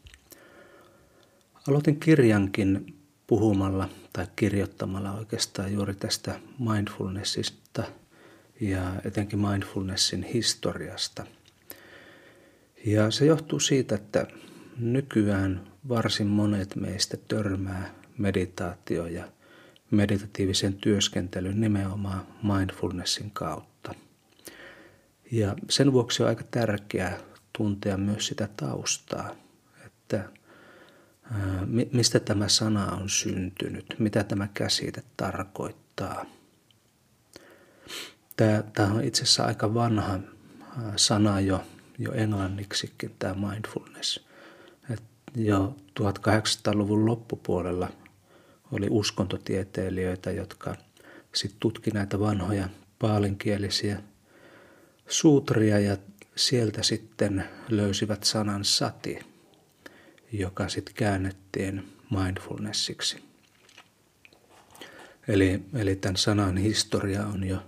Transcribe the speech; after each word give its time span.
Aloitin 1.67 1.99
kirjankin 1.99 2.98
puhumalla 3.29 3.89
tai 4.13 4.27
kirjoittamalla 4.35 5.11
oikeastaan 5.11 5.73
juuri 5.73 5.95
tästä 5.95 6.39
mindfulnessista 6.59 7.83
ja 8.61 8.93
etenkin 9.05 9.39
mindfulnessin 9.39 10.23
historiasta. 10.23 11.25
Ja 12.85 13.11
se 13.11 13.25
johtuu 13.25 13.59
siitä, 13.59 13.95
että 13.95 14.27
nykyään 14.77 15.67
varsin 15.89 16.27
monet 16.27 16.75
meistä 16.75 17.17
törmää 17.27 17.93
meditaatio 18.17 19.05
ja 19.05 19.27
meditatiivisen 19.91 20.73
työskentelyn 20.73 21.61
nimenomaan 21.61 22.27
mindfulnessin 22.43 23.31
kautta. 23.31 23.93
Ja 25.31 25.55
sen 25.69 25.93
vuoksi 25.93 26.23
on 26.23 26.29
aika 26.29 26.43
tärkeää 26.51 27.17
tuntea 27.57 27.97
myös 27.97 28.27
sitä 28.27 28.49
taustaa, 28.57 29.35
että 29.85 30.29
mistä 31.91 32.19
tämä 32.19 32.47
sana 32.47 32.91
on 32.91 33.09
syntynyt, 33.09 33.95
mitä 33.99 34.23
tämä 34.23 34.47
käsite 34.53 35.03
tarkoittaa. 35.17 36.25
Tämä 38.73 38.93
on 38.93 39.03
itse 39.03 39.23
asiassa 39.23 39.43
aika 39.43 39.73
vanha 39.73 40.19
sana 40.95 41.39
jo, 41.39 41.63
jo 41.97 42.11
englanniksikin, 42.11 43.15
tämä 43.19 43.49
mindfulness. 43.49 44.25
Et 44.89 45.03
jo 45.35 45.75
1800-luvun 45.99 47.05
loppupuolella 47.05 47.89
oli 48.71 48.87
uskontotieteilijöitä, 48.89 50.31
jotka 50.31 50.75
sitten 51.35 51.59
tutki 51.59 51.91
näitä 51.91 52.19
vanhoja 52.19 52.69
paalinkielisiä 52.99 54.03
suutria 55.07 55.79
ja 55.79 55.97
sieltä 56.35 56.83
sitten 56.83 57.45
löysivät 57.69 58.23
sanan 58.23 58.65
sati– 58.65 59.19
joka 60.31 60.69
sitten 60.69 60.95
käännettiin 60.95 61.93
mindfulnessiksi. 62.09 63.23
Eli, 65.27 65.63
eli 65.73 65.95
tämän 65.95 66.17
sanan 66.17 66.57
historia 66.57 67.25
on 67.25 67.43
jo, 67.43 67.63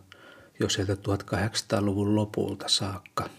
jo 0.59 0.69
sieltä 0.69 0.93
1800-luvun 0.93 2.15
lopulta 2.15 2.69
saakka 2.69 3.29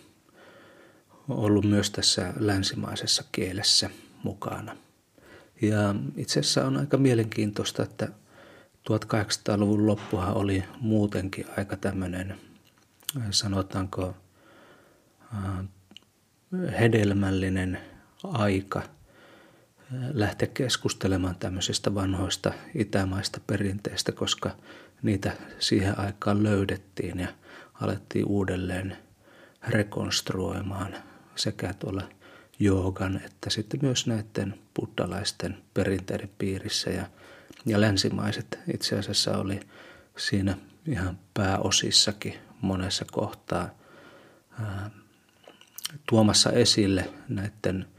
ollut 1.28 1.64
myös 1.64 1.90
tässä 1.90 2.32
länsimaisessa 2.36 3.24
kielessä 3.32 3.90
mukana. 4.22 4.76
Ja 5.62 5.94
itse 6.16 6.40
asiassa 6.40 6.66
on 6.66 6.76
aika 6.76 6.96
mielenkiintoista, 6.96 7.82
että 7.82 8.08
1800-luvun 8.90 9.86
loppuhan 9.86 10.34
oli 10.34 10.64
muutenkin 10.80 11.46
aika 11.56 11.76
tämmöinen, 11.76 12.38
sanotaanko, 13.30 14.16
hedelmällinen 16.78 17.78
aika– 18.24 18.82
lähteä 20.12 20.48
keskustelemaan 20.54 21.36
tämmöisistä 21.36 21.94
vanhoista 21.94 22.52
itämaista 22.74 23.40
perinteistä, 23.46 24.12
koska 24.12 24.50
niitä 25.02 25.32
siihen 25.58 25.98
aikaan 25.98 26.42
löydettiin 26.42 27.18
ja 27.18 27.28
alettiin 27.80 28.26
uudelleen 28.26 28.96
rekonstruoimaan 29.68 30.94
sekä 31.36 31.74
tuolla 31.74 32.08
joogan 32.58 33.20
että 33.24 33.50
sitten 33.50 33.80
myös 33.82 34.06
näiden 34.06 34.54
buddalaisten 34.74 35.58
perinteiden 35.74 36.30
piirissä. 36.38 36.90
Ja, 36.90 37.06
ja 37.66 37.80
länsimaiset 37.80 38.58
itse 38.74 38.98
asiassa 38.98 39.38
oli 39.38 39.60
siinä 40.16 40.56
ihan 40.86 41.18
pääosissakin 41.34 42.34
monessa 42.60 43.04
kohtaa 43.12 43.70
ää, 44.60 44.90
tuomassa 46.08 46.50
esille 46.52 47.10
näiden– 47.28 47.86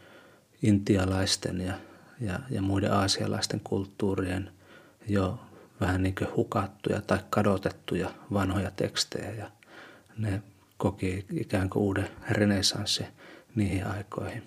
intialaisten 0.64 1.62
ja, 1.62 1.74
ja, 2.22 2.40
ja 2.50 2.62
muiden 2.62 2.94
aasialaisten 2.94 3.62
kulttuurien 3.64 4.50
jo 5.08 5.40
vähän 5.82 6.04
niin 6.04 6.16
kuin 6.16 6.36
hukattuja 6.36 7.02
tai 7.02 7.20
kadotettuja 7.30 8.10
vanhoja 8.34 8.72
tekstejä 8.72 9.32
ja 9.32 9.52
ne 10.18 10.42
koki 10.78 11.26
ikään 11.34 11.70
kuin 11.70 11.84
uuden 11.84 12.10
renesanssi 12.30 13.04
niihin 13.56 13.88
aikoihin. 13.88 14.44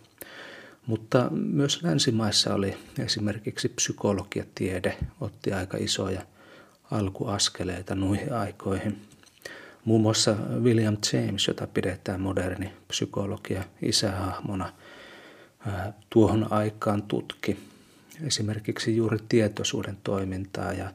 Mutta 0.87 1.31
myös 1.31 1.83
länsimaissa 1.83 2.55
oli 2.55 2.77
esimerkiksi 2.99 3.69
psykologiatiede 3.69 4.97
otti 5.21 5.53
aika 5.53 5.77
isoja 5.81 6.23
alkuaskeleita 6.91 7.95
noihin 7.95 8.33
aikoihin. 8.33 9.03
Muun 9.85 10.01
muassa 10.01 10.37
William 10.61 10.97
James, 11.13 11.49
jota 11.49 11.67
pidetään 11.67 12.21
moderni 12.21 12.73
psykologia 12.89 13.65
isähahmona– 13.83 14.73
tuohon 16.11 16.53
aikaan 16.53 17.03
tutki 17.03 17.59
esimerkiksi 18.27 18.97
juuri 18.97 19.19
tietoisuuden 19.29 19.99
toimintaa 20.05 20.73
ja, 20.73 20.93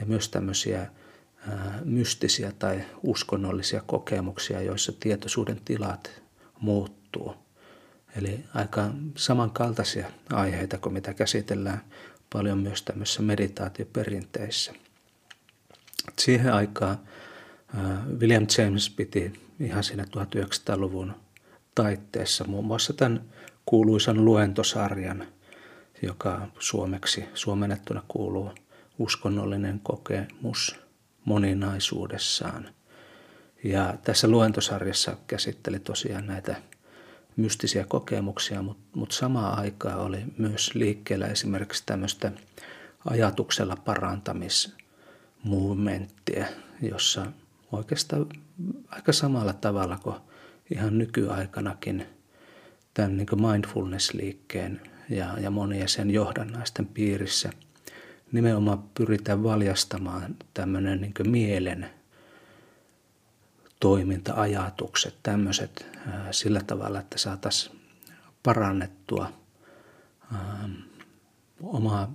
ja 0.00 0.06
myös 0.06 0.28
tämmöisiä 0.28 0.86
mystisiä 1.84 2.52
tai 2.58 2.84
uskonnollisia 3.02 3.82
kokemuksia, 3.86 4.62
joissa 4.62 4.92
tietoisuuden 5.00 5.60
tilat 5.64 6.22
muuttuu. 6.60 7.34
Eli 8.16 8.44
aika 8.54 8.90
samankaltaisia 9.16 10.10
aiheita 10.32 10.78
kuin 10.78 10.92
mitä 10.92 11.14
käsitellään 11.14 11.80
paljon 12.32 12.58
myös 12.58 12.82
tämmöisissä 12.82 13.22
meditaatioperinteissä. 13.22 14.72
Siihen 16.18 16.52
aikaan 16.52 16.98
William 18.18 18.46
James 18.58 18.90
piti 18.90 19.32
ihan 19.60 19.84
siinä 19.84 20.04
1900-luvun 20.04 21.14
taitteessa 21.74 22.44
muun 22.44 22.64
muassa 22.64 22.92
tämän 22.92 23.31
kuuluisan 23.66 24.24
luentosarjan, 24.24 25.26
joka 26.02 26.48
suomeksi 26.58 27.24
suomennettuna 27.34 28.02
kuuluu 28.08 28.50
uskonnollinen 28.98 29.80
kokemus 29.82 30.80
moninaisuudessaan. 31.24 32.68
Ja 33.64 33.94
tässä 34.04 34.28
luentosarjassa 34.28 35.16
käsitteli 35.26 35.78
tosiaan 35.78 36.26
näitä 36.26 36.56
mystisiä 37.36 37.84
kokemuksia, 37.88 38.62
mutta 38.62 38.82
mut 38.94 39.12
samaan 39.12 39.58
aikaan 39.58 40.00
oli 40.00 40.18
myös 40.38 40.74
liikkeellä 40.74 41.26
esimerkiksi 41.26 41.82
tämmöistä 41.86 42.32
ajatuksella 43.04 43.76
parantamismovementtia, 43.76 46.46
jossa 46.82 47.26
oikeastaan 47.72 48.26
aika 48.88 49.12
samalla 49.12 49.52
tavalla 49.52 49.98
kuin 50.02 50.16
ihan 50.70 50.98
nykyaikanakin 50.98 52.06
tämän 52.94 53.16
niin 53.16 53.26
mindfulness-liikkeen 53.40 54.80
ja, 55.08 55.38
ja 55.40 55.50
monien 55.50 55.88
sen 55.88 56.10
johdannaisten 56.10 56.86
piirissä 56.86 57.50
nimenomaan 58.32 58.82
pyritään 58.82 59.42
valjastamaan 59.42 60.36
tämmöinen 60.54 61.00
niin 61.00 61.14
mielen 61.30 61.90
toiminta-ajatukset, 63.80 65.14
tämmöiset 65.22 65.86
sillä 66.30 66.60
tavalla, 66.66 67.00
että 67.00 67.18
saataisiin 67.18 67.80
parannettua 68.42 69.32
omaa, 71.62 72.14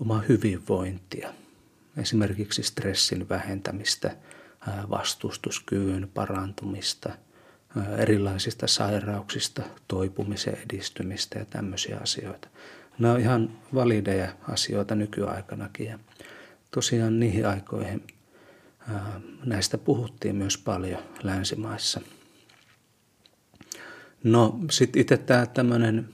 omaa 0.00 0.20
hyvinvointia. 0.28 1.34
Esimerkiksi 1.96 2.62
stressin 2.62 3.28
vähentämistä, 3.28 4.16
vastustuskyvyn 4.90 6.10
parantumista, 6.14 7.12
erilaisista 7.98 8.66
sairauksista, 8.66 9.62
toipumisen 9.88 10.58
edistymistä 10.66 11.38
ja 11.38 11.44
tämmöisiä 11.44 11.98
asioita. 12.02 12.48
Nämä 12.98 13.14
on 13.14 13.20
ihan 13.20 13.50
valideja 13.74 14.32
asioita 14.48 14.94
nykyaikanakin 14.94 15.86
ja 15.86 15.98
tosiaan 16.70 17.20
niihin 17.20 17.46
aikoihin 17.46 18.06
näistä 19.44 19.78
puhuttiin 19.78 20.36
myös 20.36 20.58
paljon 20.58 21.02
länsimaissa. 21.22 22.00
No 24.24 24.58
sitten 24.70 25.02
itse 25.02 25.16
tämä 25.16 25.46
tämmöinen 25.46 26.08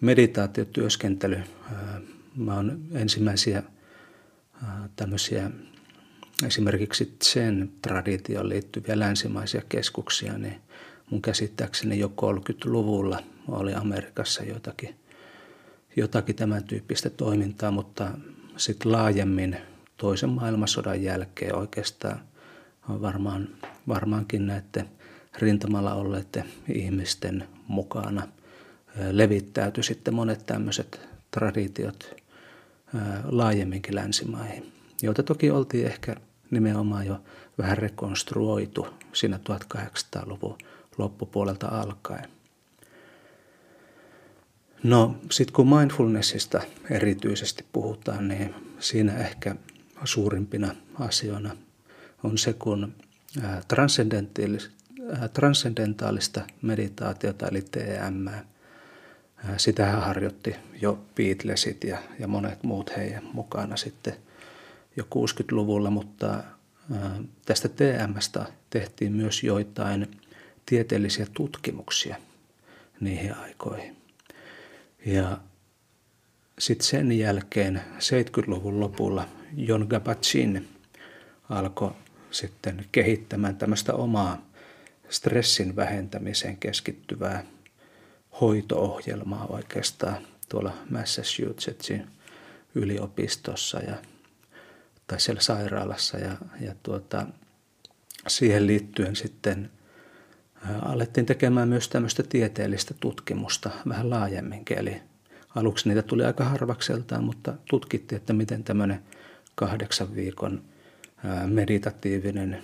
meditaatiotyöskentely, 0.00 1.40
mä 2.36 2.54
oon 2.54 2.80
ensimmäisiä 2.92 3.62
tämmöisiä 4.96 5.50
esimerkiksi 6.46 7.16
sen 7.22 7.72
traditioon 7.82 8.48
liittyviä 8.48 8.98
länsimaisia 8.98 9.62
keskuksia, 9.68 10.38
niin 10.38 10.60
mun 11.10 11.22
käsittääkseni 11.22 11.98
jo 11.98 12.12
30-luvulla 12.20 13.22
oli 13.48 13.74
Amerikassa 13.74 14.44
jotakin, 14.44 14.94
jotakin 15.96 16.36
tämän 16.36 16.64
tyyppistä 16.64 17.10
toimintaa, 17.10 17.70
mutta 17.70 18.10
sitten 18.56 18.92
laajemmin 18.92 19.56
toisen 19.96 20.30
maailmansodan 20.30 21.02
jälkeen 21.02 21.54
oikeastaan 21.54 22.20
varmaan, 22.88 23.48
varmaankin 23.88 24.46
näiden 24.46 24.88
rintamalla 25.38 25.94
olleiden 25.94 26.44
ihmisten 26.68 27.48
mukana. 27.68 28.28
Levittäytyi 29.10 29.84
sitten 29.84 30.14
monet 30.14 30.46
tämmöiset 30.46 31.00
traditiot 31.30 32.16
laajemminkin 33.24 33.94
länsimaihin, 33.94 34.72
joita 35.02 35.22
toki 35.22 35.50
oltiin 35.50 35.86
ehkä 35.86 36.16
nimenomaan 36.50 37.06
jo 37.06 37.20
vähän 37.58 37.78
rekonstruoitu 37.78 38.86
siinä 39.12 39.40
1800-luvun 39.76 40.58
loppupuolelta 40.98 41.66
alkaen. 41.66 42.28
No 44.82 45.16
sitten 45.30 45.54
kun 45.54 45.78
mindfulnessista 45.78 46.60
erityisesti 46.90 47.64
puhutaan, 47.72 48.28
niin 48.28 48.54
siinä 48.80 49.16
ehkä 49.16 49.56
suurimpina 50.04 50.74
asioina 50.98 51.56
on 52.24 52.38
se, 52.38 52.52
kun 52.52 52.94
transcendentaalista 55.32 56.40
meditaatiota 56.62 57.48
eli 57.48 57.62
TM, 57.62 58.28
sitä 59.56 59.86
harjoitti 59.86 60.56
jo 60.82 61.04
Beatlesit 61.14 61.84
ja, 61.84 61.98
ja 62.18 62.28
monet 62.28 62.62
muut 62.62 62.96
heidän 62.96 63.24
mukana 63.32 63.76
sitten 63.76 64.14
jo 64.96 65.04
60-luvulla, 65.04 65.90
mutta 65.90 66.44
tästä 67.46 67.68
TMstä 67.68 68.46
tehtiin 68.70 69.12
myös 69.12 69.42
joitain 69.42 70.10
tieteellisiä 70.68 71.26
tutkimuksia 71.34 72.16
niihin 73.00 73.34
aikoihin. 73.34 73.96
Ja 75.06 75.38
sitten 76.58 76.86
sen 76.86 77.18
jälkeen 77.18 77.82
70-luvun 77.98 78.80
lopulla 78.80 79.28
Jon 79.56 79.86
Gabatsin 79.90 80.68
alkoi 81.50 81.92
sitten 82.30 82.84
kehittämään 82.92 83.56
tämmöistä 83.56 83.94
omaa 83.94 84.48
stressin 85.08 85.76
vähentämiseen 85.76 86.56
keskittyvää 86.56 87.44
hoitoohjelmaa 88.40 89.46
oikeastaan 89.46 90.26
tuolla 90.48 90.72
Massachusettsin 90.90 92.06
yliopistossa 92.74 93.78
ja, 93.78 93.96
tai 95.06 95.20
siellä 95.20 95.40
sairaalassa. 95.40 96.18
Ja, 96.18 96.36
ja 96.60 96.74
tuota, 96.82 97.26
siihen 98.26 98.66
liittyen 98.66 99.16
sitten 99.16 99.70
alettiin 100.82 101.26
tekemään 101.26 101.68
myös 101.68 101.88
tämmöistä 101.88 102.22
tieteellistä 102.22 102.94
tutkimusta 103.00 103.70
vähän 103.88 104.10
laajemminkin. 104.10 104.78
Eli 104.78 105.00
aluksi 105.54 105.88
niitä 105.88 106.02
tuli 106.02 106.24
aika 106.24 106.44
harvakseltaan, 106.44 107.24
mutta 107.24 107.54
tutkittiin, 107.70 108.16
että 108.16 108.32
miten 108.32 108.64
tämmöinen 108.64 109.02
kahdeksan 109.54 110.14
viikon 110.14 110.62
meditatiivinen 111.46 112.62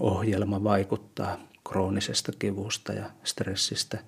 ohjelma 0.00 0.64
vaikuttaa 0.64 1.38
kroonisesta 1.68 2.32
kivusta 2.38 2.92
ja 2.92 3.10
stressistä 3.24 3.98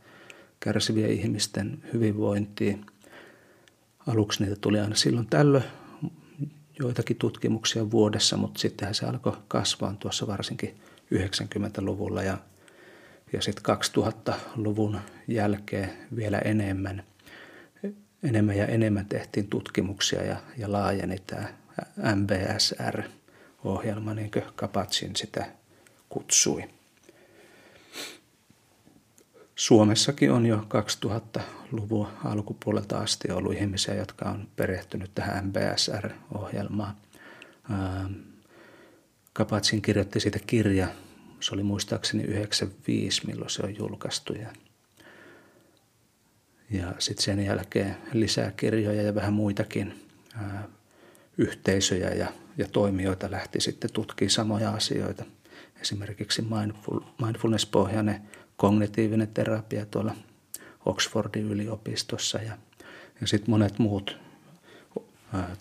kärsivien 0.60 1.10
ihmisten 1.10 1.78
hyvinvointiin. 1.92 2.86
Aluksi 4.06 4.42
niitä 4.42 4.56
tuli 4.60 4.80
aina 4.80 4.94
silloin 4.94 5.26
tällöin 5.26 5.64
joitakin 6.78 7.16
tutkimuksia 7.16 7.90
vuodessa, 7.90 8.36
mutta 8.36 8.60
sittenhän 8.60 8.94
se 8.94 9.06
alkoi 9.06 9.36
kasvaa 9.48 9.94
tuossa 9.98 10.26
varsinkin 10.26 10.80
90-luvulla 11.14 12.22
ja, 12.22 12.38
ja 13.32 13.42
sitten 13.42 13.76
2000-luvun 13.76 15.00
jälkeen 15.28 15.92
vielä 16.16 16.38
enemmän, 16.38 17.02
enemmän 18.22 18.56
ja 18.56 18.66
enemmän 18.66 19.06
tehtiin 19.06 19.48
tutkimuksia 19.48 20.22
ja, 20.22 20.36
ja 20.58 20.72
laajeni 20.72 21.16
tämä 21.26 21.48
MBSR-ohjelma, 22.14 24.14
niin 24.14 24.30
kuin 24.30 24.44
Kapatsin 24.56 25.16
sitä 25.16 25.46
kutsui. 26.08 26.64
Suomessakin 29.54 30.32
on 30.32 30.46
jo 30.46 30.56
2000-luvun 30.56 32.08
alkupuolelta 32.24 32.98
asti 32.98 33.32
ollut 33.32 33.54
ihmisiä, 33.54 33.94
jotka 33.94 34.24
on 34.24 34.48
perehtynyt 34.56 35.10
tähän 35.14 35.46
MBSR-ohjelmaan. 35.46 36.96
Kapatsin 39.32 39.82
kirjoitti 39.82 40.20
siitä 40.20 40.38
kirja, 40.46 40.88
se 41.40 41.54
oli 41.54 41.62
muistaakseni 41.62 42.22
95, 42.22 43.26
milloin 43.26 43.50
se 43.50 43.62
on 43.62 43.76
julkaistu. 43.76 44.32
Ja, 44.32 44.48
ja 46.70 46.94
sitten 46.98 47.24
sen 47.24 47.44
jälkeen 47.44 47.96
lisää 48.12 48.50
kirjoja 48.50 49.02
ja 49.02 49.14
vähän 49.14 49.32
muitakin 49.32 50.06
yhteisöjä 51.38 52.10
ja, 52.10 52.32
ja 52.58 52.68
toimijoita 52.68 53.30
lähti 53.30 53.60
sitten 53.60 53.92
tutkimaan 53.92 54.30
samoja 54.30 54.70
asioita. 54.70 55.24
Esimerkiksi 55.80 56.42
mindful, 56.42 57.00
mindfulness-pohjainen 57.24 58.20
kognitiivinen 58.56 59.28
terapia 59.28 59.86
tuolla 59.86 60.14
Oxfordin 60.86 61.52
yliopistossa 61.52 62.38
ja, 62.38 62.58
ja 63.20 63.26
sitten 63.26 63.50
monet 63.50 63.78
muut 63.78 64.18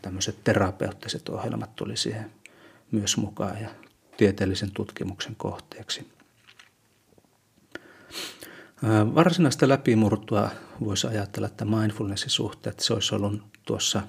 tämmöiset 0.02 0.44
terapeuttiset 0.44 1.30
ohjelmat 1.30 1.76
tuli 1.76 1.98
siihen 1.98 2.32
myös 2.92 3.18
mukaan 3.18 3.62
ja 3.62 3.70
tieteellisen 4.18 4.72
tutkimuksen 4.72 5.36
kohteeksi. 5.36 6.08
Varsinaista 9.16 9.70
läpimurtoa 9.70 10.50
voisi 10.86 11.08
ajatella, 11.08 11.48
että 11.48 11.66
mindfulnessin 11.66 12.30
suhteen, 12.30 12.76
se 12.80 12.94
olisi 12.94 13.16
ollut 13.16 13.42
tuossa 13.66 14.02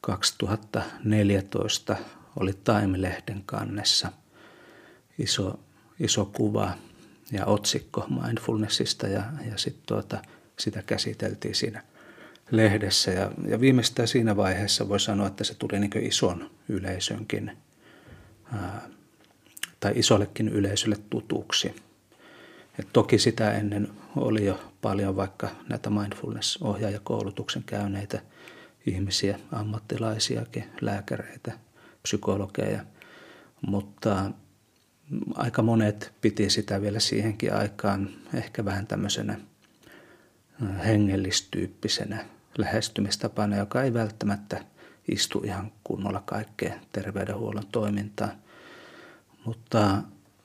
2014 0.00 1.96
oli 2.36 2.52
Time-lehden 2.52 3.42
kannessa 3.46 4.12
iso, 5.18 5.60
iso 6.00 6.24
kuva 6.24 6.72
ja 7.32 7.46
otsikko 7.46 8.06
mindfulnessista 8.08 9.06
ja, 9.08 9.22
ja 9.50 9.58
sitten 9.58 9.86
tuota, 9.86 10.22
sitä 10.58 10.82
käsiteltiin 10.82 11.54
siinä 11.54 11.82
lehdessä. 12.50 13.10
Ja, 13.10 13.30
ja 13.48 13.60
viimeistään 13.60 14.08
siinä 14.08 14.36
vaiheessa 14.36 14.88
voi 14.88 15.00
sanoa, 15.00 15.26
että 15.26 15.44
se 15.44 15.54
tuli 15.54 15.78
niin 15.78 16.06
ison 16.06 16.50
yleisönkin 16.68 17.52
tai 19.80 19.92
isollekin 19.96 20.48
yleisölle 20.48 20.96
tutuksi. 21.10 21.74
Et 22.78 22.88
toki 22.92 23.18
sitä 23.18 23.52
ennen 23.52 23.88
oli 24.16 24.44
jo 24.44 24.60
paljon 24.82 25.16
vaikka 25.16 25.48
näitä 25.68 25.90
mindfulness-ohjaajakoulutuksen 25.90 27.62
käyneitä 27.62 28.20
ihmisiä, 28.86 29.38
ammattilaisiakin, 29.52 30.64
lääkäreitä, 30.80 31.52
psykologeja, 32.02 32.84
mutta 33.66 34.30
aika 35.34 35.62
monet 35.62 36.12
piti 36.20 36.50
sitä 36.50 36.80
vielä 36.80 37.00
siihenkin 37.00 37.54
aikaan 37.54 38.10
ehkä 38.34 38.64
vähän 38.64 38.86
tämmöisenä 38.86 39.40
hengellistyyppisenä 40.86 42.24
lähestymistapana, 42.58 43.56
joka 43.56 43.82
ei 43.82 43.94
välttämättä 43.94 44.64
istu 45.08 45.42
ihan 45.44 45.72
kunnolla 45.84 46.22
kaikkeen 46.26 46.80
terveydenhuollon 46.92 47.66
toimintaan. 47.72 48.32
Mutta 49.44 50.02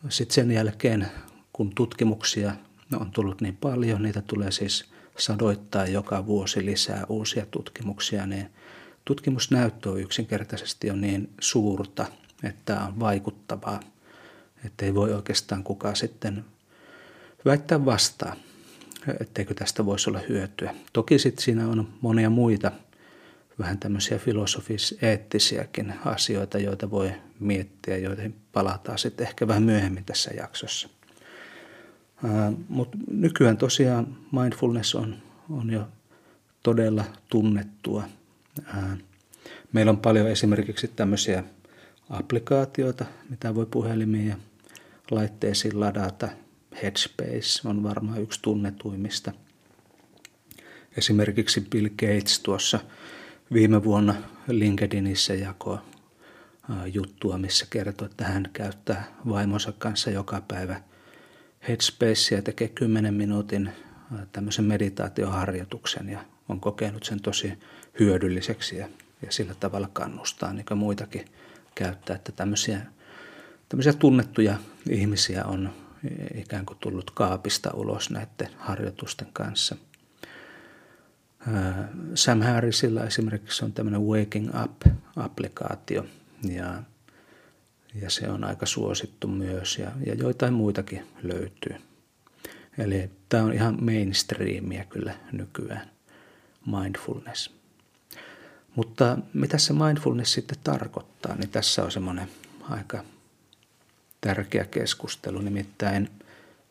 sitten 0.10 0.36
sen 0.36 0.52
jälkeen, 0.52 1.08
kun 1.54 1.72
tutkimuksia 1.76 2.56
on 3.00 3.12
tullut 3.12 3.42
niin 3.42 3.58
paljon, 3.58 4.04
niitä 4.04 4.22
tulee 4.22 4.52
siis 4.52 4.86
sadoittaa 5.18 5.86
joka 5.86 6.26
vuosi 6.26 6.66
lisää 6.66 7.06
uusia 7.10 7.46
tutkimuksia, 7.52 8.26
niin 8.26 8.50
tutkimusnäyttö 9.06 9.92
on 9.92 10.02
yksinkertaisesti 10.02 10.92
on 10.92 11.02
niin 11.02 11.30
suurta, 11.42 12.06
että 12.44 12.80
on 12.86 13.00
vaikuttavaa, 13.00 13.80
että 14.66 14.86
ei 14.86 14.96
voi 14.96 15.14
oikeastaan 15.14 15.64
kukaan 15.64 15.96
sitten 15.96 16.46
väittää 17.46 17.86
vastaan, 17.86 18.38
etteikö 19.20 19.54
tästä 19.54 19.86
voisi 19.86 20.10
olla 20.10 20.20
hyötyä. 20.30 20.76
Toki 20.94 21.20
sitten 21.20 21.44
siinä 21.44 21.68
on 21.68 21.88
monia 22.02 22.30
muita 22.30 22.72
vähän 23.60 23.80
tämmöisiä 23.80 24.20
filosofis-eettisiäkin 24.20 25.94
asioita, 26.06 26.58
joita 26.58 26.92
voi 26.92 27.12
miettiä, 27.40 27.98
joihin 27.98 28.36
palataan 28.54 28.98
sitten 28.98 29.28
ehkä 29.28 29.48
vähän 29.48 29.64
myöhemmin 29.64 30.06
tässä 30.06 30.32
jaksossa. 30.38 30.90
Mutta 32.70 32.98
nykyään 33.12 33.58
tosiaan 33.58 34.18
mindfulness 34.32 34.96
on, 34.96 35.16
on 35.50 35.70
jo 35.70 35.88
todella 36.64 37.06
tunnettua. 37.30 38.04
Ää, 38.66 38.98
meillä 39.74 39.90
on 39.90 39.98
paljon 39.98 40.28
esimerkiksi 40.28 40.88
tämmöisiä 40.88 41.44
applikaatioita, 42.10 43.06
mitä 43.30 43.56
voi 43.56 43.66
puhelimiin 43.66 44.28
ja 44.28 44.38
laitteisiin 45.12 45.80
ladata. 45.80 46.30
Headspace 46.84 47.68
on 47.68 47.84
varmaan 47.84 48.22
yksi 48.22 48.40
tunnetuimmista. 48.42 49.32
Esimerkiksi 50.98 51.62
Bill 51.62 51.90
Gates 51.90 52.40
tuossa 52.40 52.80
viime 53.54 53.84
vuonna 53.84 54.16
LinkedInissä 54.48 55.34
jakoi 55.34 55.78
juttua, 56.94 57.38
missä 57.38 57.68
kertoo, 57.70 58.06
että 58.06 58.26
hän 58.26 58.50
käyttää 58.54 59.08
vaimonsa 59.30 59.72
kanssa 59.72 60.10
joka 60.12 60.42
päivä 60.48 60.82
Headspacea, 61.68 62.42
tekee 62.42 62.68
10 62.68 63.14
minuutin 63.14 63.70
tämmöisen 64.32 64.66
meditaatioharjoituksen 64.66 66.10
ja 66.10 66.20
on 66.50 66.60
kokenut 66.60 67.04
sen 67.04 67.22
tosi 67.22 67.54
hyödylliseksi 68.00 68.78
ja, 68.78 68.90
ja 69.22 69.32
sillä 69.32 69.56
tavalla 69.60 69.90
kannustaa 69.94 70.54
niin 70.54 70.66
kuin 70.66 70.78
muitakin 70.78 71.26
käyttää, 71.76 72.16
että 72.16 72.32
tämmöisiä, 72.32 72.82
tämmöisiä 73.70 73.94
tunnettuja 73.94 74.58
ihmisiä 74.90 75.46
on 75.46 75.74
ikään 76.36 76.66
kuin 76.66 76.78
tullut 76.80 77.12
kaapista 77.12 77.72
ulos 77.74 78.10
näiden 78.10 78.50
harjoitusten 78.58 79.28
kanssa– 79.34 79.76
Sam 82.16 82.42
Harrisilla 82.42 83.04
esimerkiksi 83.04 83.66
on 83.66 83.74
tämmöinen 83.74 84.02
Waking 84.02 84.50
Up-applikaatio 84.64 86.06
ja, 86.44 86.84
ja 88.02 88.10
se 88.10 88.30
on 88.30 88.44
aika 88.44 88.66
suosittu 88.66 89.28
myös 89.28 89.78
ja, 89.78 89.92
ja 90.06 90.14
joitain 90.14 90.54
muitakin 90.54 91.08
löytyy. 91.24 91.76
Eli 92.78 93.10
tämä 93.30 93.44
on 93.44 93.54
ihan 93.54 93.84
mainstreamia 93.84 94.86
kyllä 94.86 95.14
nykyään, 95.32 95.90
mindfulness. 96.66 97.52
Mutta 98.76 99.18
mitä 99.34 99.58
se 99.58 99.74
mindfulness 99.74 100.34
sitten 100.34 100.58
tarkoittaa, 100.64 101.36
niin 101.36 101.50
tässä 101.50 101.84
on 101.84 101.92
semmoinen 101.92 102.30
aika 102.62 103.04
tärkeä 104.22 104.66
keskustelu. 104.66 105.42
Nimittäin 105.42 106.10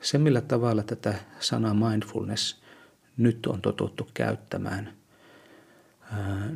se, 0.02 0.18
millä 0.18 0.40
tavalla 0.40 0.82
tätä 0.82 1.14
sanaa 1.40 1.74
mindfulness– 1.74 2.56
nyt 3.16 3.46
on 3.46 3.62
totuttu 3.62 4.08
käyttämään, 4.14 4.92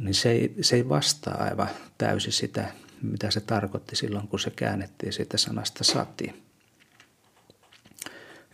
niin 0.00 0.14
se 0.14 0.30
ei, 0.30 0.54
se 0.60 0.76
ei 0.76 0.88
vastaa 0.88 1.44
aivan 1.44 1.68
täysin 1.98 2.32
sitä, 2.32 2.72
mitä 3.02 3.30
se 3.30 3.40
tarkoitti 3.40 3.96
silloin, 3.96 4.28
kun 4.28 4.40
se 4.40 4.50
käännettiin 4.50 5.12
siitä 5.12 5.38
sanasta 5.38 5.84
sati. 5.84 6.42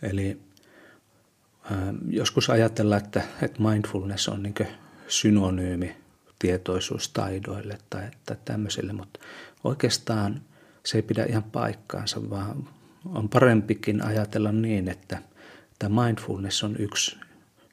Eli 0.01 0.39
joskus 2.09 2.49
ajatellaan, 2.49 3.03
että, 3.03 3.21
että 3.41 3.61
mindfulness 3.61 4.27
on 4.27 4.43
niin 4.43 4.55
synonyymi 5.07 5.95
tietoisuustaidoille 6.39 7.77
tai, 7.89 8.09
tai 8.25 8.37
tämmöisille, 8.45 8.93
mutta 8.93 9.19
oikeastaan 9.63 10.41
se 10.85 10.97
ei 10.97 11.01
pidä 11.01 11.25
ihan 11.25 11.43
paikkaansa, 11.43 12.29
vaan 12.29 12.69
on 13.05 13.29
parempikin 13.29 14.05
ajatella 14.05 14.51
niin, 14.51 14.89
että 14.89 15.21
tämä 15.79 16.05
mindfulness 16.05 16.63
on 16.63 16.75
yksi 16.79 17.17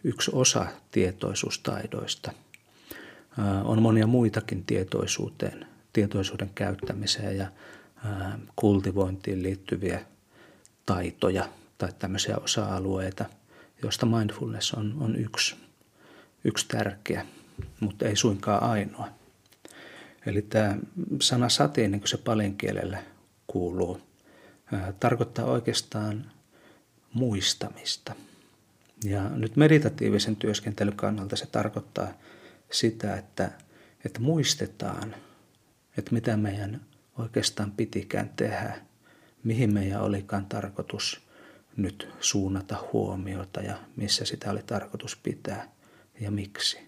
yksi 0.04 0.30
osa 0.34 0.66
tietoisuustaidoista. 0.90 2.32
On 3.64 3.82
monia 3.82 4.06
muitakin 4.06 4.64
tietoisuuteen, 4.64 5.66
tietoisuuden 5.92 6.50
käyttämiseen 6.54 7.36
ja 7.36 7.46
kultivointiin 8.56 9.42
liittyviä 9.42 10.00
taitoja 10.86 11.48
tai 11.78 11.88
tämmöisiä 11.98 12.36
osa-alueita, 12.36 13.24
joista 13.82 14.06
mindfulness 14.06 14.74
on, 14.74 14.96
on 15.00 15.16
yksi, 15.16 15.56
yksi 16.44 16.68
tärkeä, 16.68 17.26
mutta 17.80 18.06
ei 18.06 18.16
suinkaan 18.16 18.62
ainoa. 18.62 19.08
Eli 20.26 20.42
tämä 20.42 20.76
sana 21.20 21.48
sati, 21.48 21.88
niin 21.88 22.00
kuin 22.00 22.08
se 22.08 22.16
palinkielellä 22.16 23.02
kuuluu, 23.46 24.00
tarkoittaa 25.00 25.44
oikeastaan 25.44 26.30
muistamista– 27.14 28.14
ja 29.04 29.28
nyt 29.28 29.56
meditatiivisen 29.56 30.36
työskentelyn 30.36 30.96
kannalta 30.96 31.36
se 31.36 31.46
tarkoittaa 31.46 32.08
sitä, 32.70 33.16
että, 33.16 33.50
että 34.04 34.20
muistetaan, 34.20 35.14
että 35.98 36.12
mitä 36.12 36.36
meidän 36.36 36.80
oikeastaan 37.18 37.70
pitikään 37.72 38.28
tehdä, 38.36 38.80
mihin 39.44 39.74
meidän 39.74 40.02
olikaan 40.02 40.46
tarkoitus 40.46 41.20
nyt 41.76 42.08
suunnata 42.20 42.76
huomiota 42.92 43.60
ja 43.60 43.78
missä 43.96 44.24
sitä 44.24 44.50
oli 44.50 44.62
tarkoitus 44.62 45.16
pitää 45.16 45.68
ja 46.20 46.30
miksi. 46.30 46.78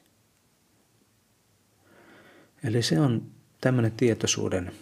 Eli 2.65 2.83
se 2.83 3.01
on 3.01 3.31
tämmöinen 3.61 3.93
tietoisuuden, 3.93 4.73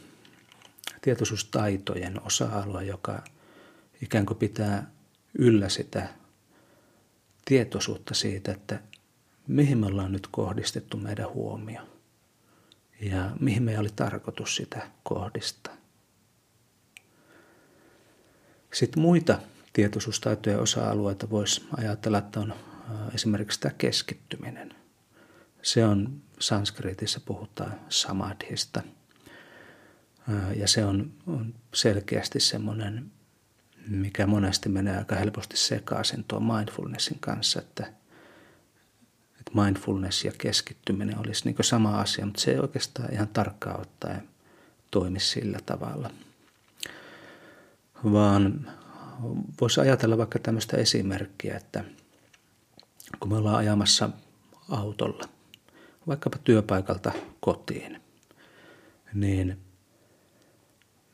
tietoisuustaitojen 1.00 2.21
osa-alue, 2.26 2.85
joka 2.85 3.25
ikään 4.03 4.26
kuin 4.26 4.38
pitää 4.38 4.91
yllä 5.38 5.69
sitä 5.69 6.09
tietoisuutta 7.45 8.15
siitä, 8.15 8.53
että 8.53 8.81
mihin 9.49 9.79
me 9.79 9.87
ollaan 9.87 10.13
nyt 10.13 10.27
kohdistettu 10.27 10.97
meidän 10.97 11.31
huomio 11.31 11.81
ja 13.01 13.31
mihin 13.41 13.63
meidän 13.63 13.81
oli 13.81 13.91
tarkoitus 13.97 14.57
sitä 14.57 14.91
kohdistaa. 15.03 15.75
Sitten 18.73 19.03
muita 19.03 19.39
tietoisuustaitojen 19.73 20.61
osa-alueita 20.61 21.31
voisi 21.31 21.67
ajatella, 21.77 22.19
että 22.19 22.41
on 22.41 22.55
esimerkiksi 23.15 23.61
tämä 23.61 23.75
keskittyminen. 23.79 24.75
Se 25.63 25.87
on 25.87 26.23
sanskritissa 26.39 27.21
puhutaan 27.25 27.81
samadhista 27.89 28.83
ja 30.57 30.69
se 30.69 30.85
on 30.85 31.13
selkeästi 31.75 32.41
semmoinen 32.41 33.11
mikä 33.88 34.26
monesti 34.26 34.69
menee 34.69 34.99
aika 34.99 35.14
helposti 35.17 35.57
sekaisin 35.57 36.25
tuon 36.29 36.45
mindfulnessin 36.45 37.19
kanssa, 37.21 37.61
että, 37.61 37.87
että 39.38 39.62
mindfulness 39.62 40.25
ja 40.25 40.33
keskittyminen 40.38 41.19
olisi 41.19 41.45
niin 41.45 41.57
sama 41.61 42.00
asia, 42.00 42.26
mutta 42.26 42.41
se 42.41 42.50
ei 42.50 42.59
oikeastaan 42.59 43.12
ihan 43.12 43.29
tarkkaan 43.29 43.81
ottaen 43.81 44.29
toimi 44.91 45.21
sillä 45.21 45.59
tavalla. 45.67 46.11
Vaan 48.12 48.73
voisi 49.61 49.81
ajatella 49.81 50.19
vaikka 50.19 50.38
tämmöistä 50.38 50.76
esimerkkiä, 50.76 51.57
että 51.57 51.85
kun 53.21 53.31
me 53.31 53.37
ollaan 53.37 53.57
ajamassa 53.57 54.11
autolla, 54.69 55.29
vaikkapa 56.07 56.38
työpaikalta 56.38 57.12
kotiin, 57.41 58.00
niin 59.14 59.59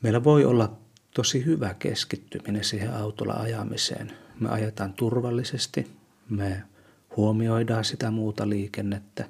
meillä 0.02 0.24
voi 0.24 0.44
olla 0.44 0.78
tosi 1.14 1.44
hyvä 1.44 1.74
keskittyminen 1.74 2.64
siihen 2.64 2.94
autolla 2.94 3.34
ajamiseen. 3.34 4.12
Me 4.40 4.48
ajetaan 4.48 4.92
turvallisesti, 4.92 5.90
me 6.28 6.62
huomioidaan 7.16 7.84
sitä 7.84 8.10
muuta 8.10 8.48
liikennettä, 8.48 9.28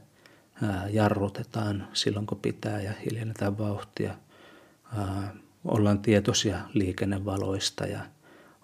jarrutetaan 0.91 1.89
silloin 1.93 2.27
kun 2.27 2.39
pitää 2.39 2.81
ja 2.81 2.93
hiljennetään 3.05 3.59
vauhtia. 3.59 4.15
Ollaan 5.65 5.99
tietoisia 5.99 6.59
liikennevaloista 6.75 7.87
ja 7.87 8.01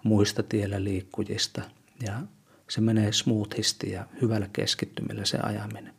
muista 0.03 0.43
tiellä 0.43 0.83
liikkujista 0.83 1.61
ja 2.03 2.21
se 2.69 2.81
menee 2.81 3.11
smoothisti 3.11 3.91
ja 3.91 4.05
hyvällä 4.21 4.49
keskittymillä 4.53 5.25
se 5.25 5.37
ajaminen. 5.37 5.93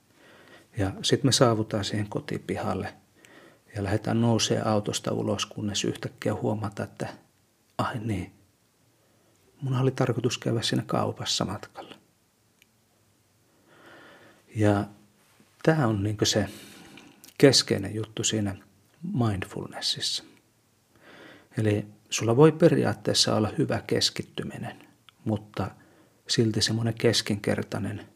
Ja 0.76 0.92
sitten 1.02 1.28
me 1.28 1.32
saavutaan 1.32 1.84
siihen 1.84 2.08
kotipihalle 2.08 2.94
ja 3.76 3.84
lähdetään 3.84 4.20
nousee 4.20 4.62
autosta 4.62 5.12
ulos, 5.12 5.46
kunnes 5.46 5.84
yhtäkkiä 5.84 6.34
huomata, 6.34 6.82
että 6.84 7.08
ai 7.78 7.98
niin, 7.98 8.32
mun 9.60 9.80
oli 9.80 9.90
tarkoitus 9.90 10.38
käydä 10.38 10.62
siinä 10.62 10.84
kaupassa 10.86 11.44
matkalla. 11.44 11.94
Ja 14.56 14.84
tämä 15.62 15.86
on 15.86 16.02
niin 16.02 16.16
se 16.22 16.48
keskeinen 17.38 17.94
juttu 17.94 18.24
siinä 18.24 18.56
mindfulnessissa. 19.12 20.24
Eli 21.58 21.86
sulla 22.10 22.36
voi 22.36 22.52
periaatteessa 22.52 23.36
olla 23.36 23.50
hyvä 23.58 23.82
keskittyminen, 23.86 24.88
mutta 25.24 25.70
silti 26.28 26.62
semmoinen 26.62 26.94
keskinkertainen 26.94 28.08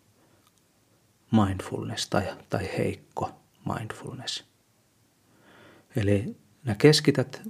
mindfulness 1.30 2.08
tai, 2.08 2.36
tai 2.50 2.70
heikko 2.78 3.40
mindfulness. 3.74 4.51
Eli 5.96 6.36
nää 6.64 6.74
keskität, 6.74 7.42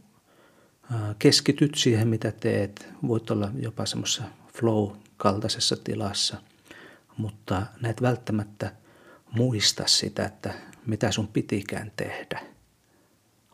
keskityt 1.19 1.75
siihen, 1.75 2.09
mitä 2.09 2.33
teet. 2.33 2.89
Voit 3.09 3.31
olla 3.31 3.51
jopa 3.59 3.87
semmoisessa 3.87 4.23
flow-kaltaisessa 4.55 5.77
tilassa, 5.85 6.37
mutta 7.17 7.67
näet 7.81 8.03
välttämättä 8.03 8.73
muista 9.31 9.87
sitä, 9.87 10.25
että 10.25 10.55
mitä 10.87 11.13
sun 11.13 11.29
pitikään 11.29 11.93
tehdä, 11.97 12.43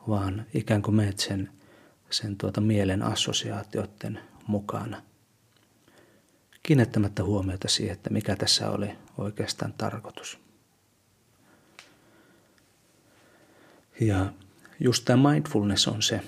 vaan 0.09 0.47
ikään 0.55 0.83
kuin 0.83 0.95
meet 0.95 1.19
sen, 1.19 1.51
sen 2.11 2.37
tuota 2.37 2.61
mielen 2.61 3.03
assosiaatioiden 3.03 4.21
mukana. 4.47 5.03
Kiinnittämättä 6.63 7.25
huomiota 7.25 7.69
siihen, 7.69 7.93
että 7.93 8.11
mikä 8.11 8.37
tässä 8.37 8.71
oli 8.71 8.91
oikeastaan 9.19 9.73
tarkoitus. 9.73 10.39
Ja 14.01 14.33
just 14.81 15.05
tämä 15.05 15.31
mindfulness 15.31 15.89
on 15.89 16.03
se, 16.03 16.21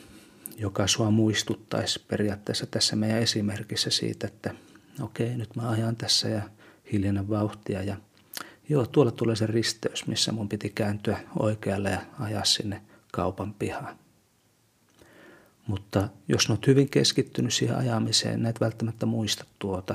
joka 0.58 0.86
sua 0.86 1.10
muistuttaisi 1.10 2.04
periaatteessa 2.08 2.66
tässä 2.66 2.96
meidän 2.96 3.18
esimerkissä 3.22 3.90
siitä, 3.90 4.26
että 4.26 4.54
okei, 5.02 5.36
nyt 5.36 5.56
mä 5.56 5.70
ajan 5.70 5.96
tässä 5.96 6.28
ja 6.28 6.42
hiljainen 6.92 7.28
vauhtia 7.28 7.82
ja 7.82 7.96
joo, 8.68 8.86
tuolla 8.86 9.10
tulee 9.10 9.36
se 9.36 9.46
risteys, 9.46 10.06
missä 10.06 10.32
mun 10.32 10.48
piti 10.48 10.70
kääntyä 10.70 11.20
oikealle 11.38 11.90
ja 11.90 12.00
ajaa 12.20 12.44
sinne 12.44 12.82
kaupan 13.12 13.54
pihaan. 13.54 13.96
Mutta 15.66 16.08
jos 16.28 16.50
olet 16.50 16.66
hyvin 16.66 16.88
keskittynyt 16.88 17.54
siihen 17.54 17.76
ajamiseen, 17.76 18.42
näet 18.42 18.60
välttämättä 18.60 19.06
muista 19.06 19.44
tuota. 19.58 19.94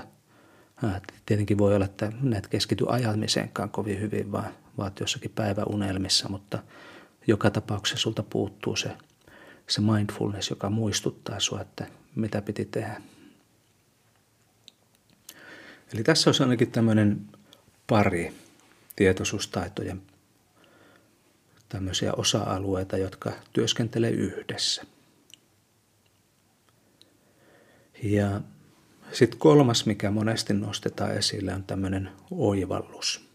Tietenkin 1.25 1.57
voi 1.57 1.75
olla, 1.75 1.85
että 1.85 2.11
näet 2.21 2.47
keskity 2.47 2.85
ajamiseenkaan 2.87 3.69
kovin 3.69 4.01
hyvin, 4.01 4.31
vaan 4.31 4.53
vaat 4.77 4.99
jossakin 4.99 5.31
päiväunelmissa, 5.35 6.29
mutta 6.29 6.63
joka 7.27 7.49
tapauksessa 7.49 8.01
sulta 8.01 8.23
puuttuu 8.23 8.75
se, 8.75 8.91
se 9.67 9.81
mindfulness, 9.81 10.49
joka 10.49 10.69
muistuttaa 10.69 11.39
sinua, 11.39 11.61
että 11.61 11.87
mitä 12.15 12.41
piti 12.41 12.65
tehdä. 12.65 13.01
Eli 15.93 16.03
tässä 16.03 16.29
on 16.29 16.35
ainakin 16.39 16.71
tämmöinen 16.71 17.25
pari 17.87 18.33
tietoisuustaitojen 18.95 20.01
tämmöisiä 21.69 22.13
osa-alueita, 22.13 22.97
jotka 22.97 23.31
työskentelee 23.53 24.11
yhdessä. 24.11 24.85
Ja 28.03 28.41
sitten 29.11 29.39
kolmas, 29.39 29.85
mikä 29.85 30.11
monesti 30.11 30.53
nostetaan 30.53 31.11
esille, 31.17 31.53
on 31.53 31.63
tämmöinen 31.63 32.09
oivallus. 32.31 33.29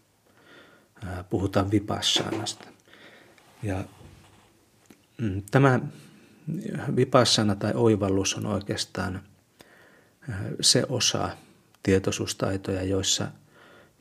Puhutaan 1.29 1.71
vipassanasta. 1.71 2.67
Ja 3.63 3.83
mm, 5.17 5.41
tämä 5.51 5.79
vipassana 6.95 7.55
tai 7.55 7.71
oivallus 7.75 8.35
on 8.35 8.45
oikeastaan 8.45 9.21
se 10.61 10.83
osa 10.89 11.29
tietoisuustaitoja, 11.83 12.83
joissa, 12.83 13.27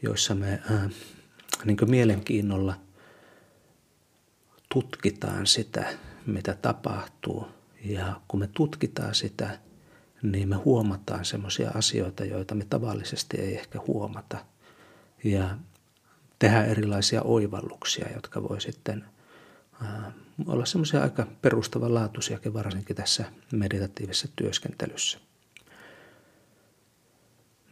joissa 0.03 0.35
me 0.35 0.63
äh, 0.71 0.91
niin 1.65 1.77
mielenkiinnolla 1.87 2.81
tutkitaan 4.69 5.47
sitä, 5.47 5.93
mitä 6.27 6.57
tapahtuu. 6.63 7.49
Ja 7.85 8.21
kun 8.29 8.41
me 8.41 8.49
tutkitaan 8.55 9.15
sitä, 9.15 9.59
niin 10.23 10.49
me 10.49 10.57
huomataan 10.57 11.25
semmoisia 11.25 11.71
asioita, 11.75 12.25
joita 12.25 12.55
me 12.55 12.67
tavallisesti 12.71 13.37
ei 13.37 13.55
ehkä 13.55 13.81
huomata. 13.87 14.45
Ja 15.25 15.59
tehdään 16.39 16.67
erilaisia 16.67 17.23
oivalluksia, 17.23 18.07
jotka 18.15 18.43
voi 18.43 18.61
sitten– 18.61 19.05
olla 20.47 20.67
semmoisia 20.67 21.03
aika 21.03 21.27
perustavanlaatuisiakin 21.43 22.55
varsinkin 22.55 22.97
tässä 22.97 23.25
meditatiivisessa 23.53 24.29
työskentelyssä. 24.37 25.19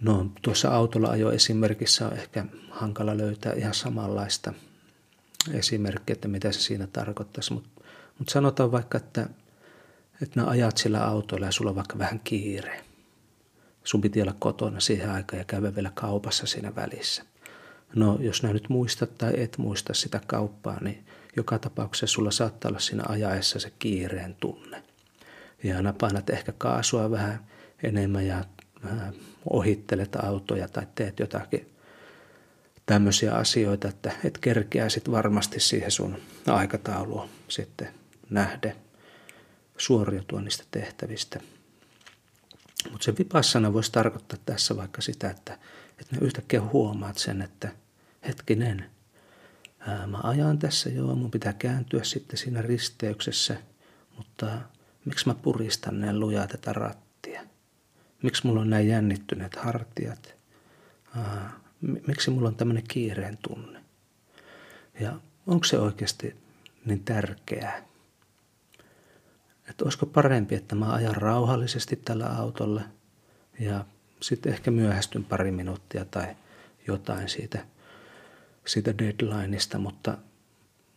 No 0.01 0.31
tuossa 0.42 0.71
autolla 0.71 1.09
ajo 1.09 1.33
esimerkissä 1.33 2.07
on 2.07 2.12
ehkä 2.12 2.44
hankala 2.71 3.16
löytää 3.16 3.53
ihan 3.53 3.75
samanlaista 3.75 4.53
esimerkkiä, 5.53 6.12
että 6.12 6.29
mitä 6.29 6.53
se 6.53 6.61
siinä 6.61 6.87
tarkoittaisi, 6.87 7.53
mutta 7.53 7.85
mut 8.18 8.29
sanotaan 8.29 8.73
vaikka, 8.73 8.99
että, 8.99 9.29
että 10.23 10.37
nämä 10.40 10.49
ajat 10.49 10.77
sillä 10.77 11.05
autolla 11.05 11.47
ja 11.47 11.53
sulla 11.53 11.71
on 11.71 11.77
vaikka 11.77 11.99
vähän 11.99 12.21
kiire. 12.21 12.85
Sun 13.85 14.01
piti 14.01 14.23
olla 14.23 14.35
kotona 14.38 14.81
siihen 14.81 15.11
aikaan 15.11 15.38
ja 15.38 15.44
käydä 15.44 15.75
vielä 15.75 15.90
kaupassa 15.94 16.47
siinä 16.47 16.75
välissä. 16.75 17.23
No 17.94 18.18
jos 18.21 18.42
nää 18.42 18.53
nyt 18.53 18.68
muistat 18.68 19.18
tai 19.18 19.33
et 19.37 19.59
muista 19.59 19.94
sitä 19.94 20.21
kauppaa, 20.27 20.81
niin 20.81 21.07
joka 21.38 21.59
tapauksessa 21.59 22.14
sulla 22.14 22.31
saattaa 22.31 22.68
olla 22.68 22.79
siinä 22.79 23.03
ajaessa 23.09 23.59
se 23.61 23.72
kiireen 23.79 24.35
tunne. 24.35 24.83
Ja 25.64 25.77
aina 25.77 25.92
painat 25.92 26.31
ehkä 26.31 26.53
kaasua 26.53 27.11
vähän 27.11 27.46
enemmän 27.83 28.27
ja 28.27 28.44
vähän 28.85 29.14
ohittelet 29.51 30.16
autoja 30.16 30.68
tai 30.68 30.87
teet 30.94 31.18
jotakin 31.18 31.74
tämmöisiä 32.87 33.35
asioita, 33.35 33.88
että 33.88 34.12
et 34.24 34.38
kerkeää 34.38 34.88
sitten 34.88 35.12
varmasti 35.12 35.61
siihen 35.61 35.90
sun 35.90 36.18
aikatauluun 36.46 37.29
sitten 37.48 37.88
nähden 38.31 38.74
suoriutua 39.77 40.40
niistä 40.40 40.64
tehtävistä. 40.70 41.40
Mutta 42.90 43.05
se 43.05 43.14
vipassana 43.18 43.72
voisi 43.72 43.92
tarkoittaa 43.92 44.38
tässä 44.46 44.77
vaikka 44.77 45.03
sitä, 45.03 45.31
että, 45.31 45.59
että 46.01 46.16
ne 46.16 46.27
yhtäkkiä 46.27 46.61
huomaat 46.61 47.18
sen, 47.18 47.42
että 47.42 47.68
hetkinen– 48.27 48.85
ää, 49.79 50.07
mä 50.07 50.21
ajan 50.23 50.59
tässä, 50.59 50.91
joo, 50.91 51.14
mun 51.14 51.31
pitää 51.31 51.53
kääntyä 51.53 52.05
sitten 52.05 52.38
siinä 52.38 52.62
risteyksessä, 52.62 53.57
mutta 54.17 54.47
miksi 55.05 55.27
mä 55.27 55.35
puristan 55.35 56.01
näin 56.01 56.21
lujaa 56.21 56.47
tätä 56.47 56.73
rattia? 56.73 57.43
Miksi 58.23 58.47
mulla 58.47 58.61
on 58.61 58.71
näin 58.71 58.88
jännittyneet 58.88 59.57
hartiat? 59.57 60.35
Ää, 61.17 61.53
miksi 62.07 62.31
mulla 62.31 62.49
on 62.49 62.57
tämmöinen 62.57 62.85
kiireen 62.88 63.38
tunne? 63.49 63.81
Ja 65.01 65.21
onko 65.47 65.64
se 65.64 65.79
oikeasti 65.79 66.37
niin 66.85 67.05
tärkeää? 67.05 67.83
Että 69.69 69.85
olisiko 69.85 70.07
parempi, 70.07 70.55
että 70.55 70.75
mä 70.75 70.93
ajan 70.93 71.14
rauhallisesti 71.14 71.97
tällä 71.97 72.27
autolla 72.27 72.83
ja 73.61 73.85
sitten 74.21 74.53
ehkä 74.53 74.71
myöhästyn 74.71 75.25
pari 75.25 75.51
minuuttia 75.51 76.05
tai 76.05 76.37
jotain 76.87 77.29
siitä– 77.29 77.64
siitä 78.69 78.99
deadlineista, 78.99 79.79
mutta, 79.79 80.19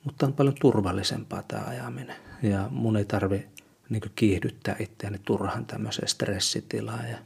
mutta 0.03 0.25
on 0.25 0.33
paljon 0.33 0.55
turvallisempaa 0.61 1.43
tämä 1.43 1.63
ajaminen. 1.63 2.15
Ja 2.43 2.67
mun 2.69 2.97
ei 2.97 3.05
tarvi 3.05 3.47
niin 3.89 4.01
kiihdyttää 4.15 4.75
itseäni 4.79 5.19
turhan 5.25 5.65
tämmöiseen 5.65 6.07
stressitilaan 6.07 7.09
ja, 7.09 7.17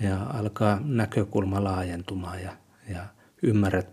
ja 0.00 0.22
alkaa 0.22 0.80
näkökulma 0.84 1.64
laajentumaan 1.64 2.42
ja, 2.42 2.56
ja 2.88 3.06
ymmärrät 3.42 3.88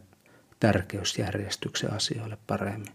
tärkeysjärjestyksen 0.59 1.93
asioille 1.93 2.37
paremmin. 2.47 2.93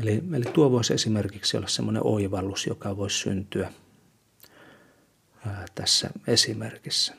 Eli, 0.00 0.22
eli 0.32 0.44
tuo 0.44 0.70
voisi 0.70 0.94
esimerkiksi 0.94 1.56
olla 1.56 1.68
semmoinen 1.68 2.06
oivallus, 2.06 2.66
joka 2.66 2.96
voisi 2.96 3.18
syntyä 3.18 3.72
ää, 5.46 5.64
tässä 5.74 6.10
esimerkissä. 6.26 7.14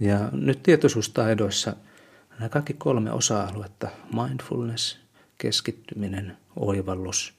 Ja 0.00 0.28
nyt 0.32 0.62
tietoisuustaidoissa– 0.62 1.76
Nämä 2.38 2.48
kaikki 2.48 2.74
kolme 2.74 3.12
osa-aluetta, 3.12 3.88
mindfulness, 4.14 4.98
keskittyminen, 5.38 6.36
oivallus, 6.56 7.34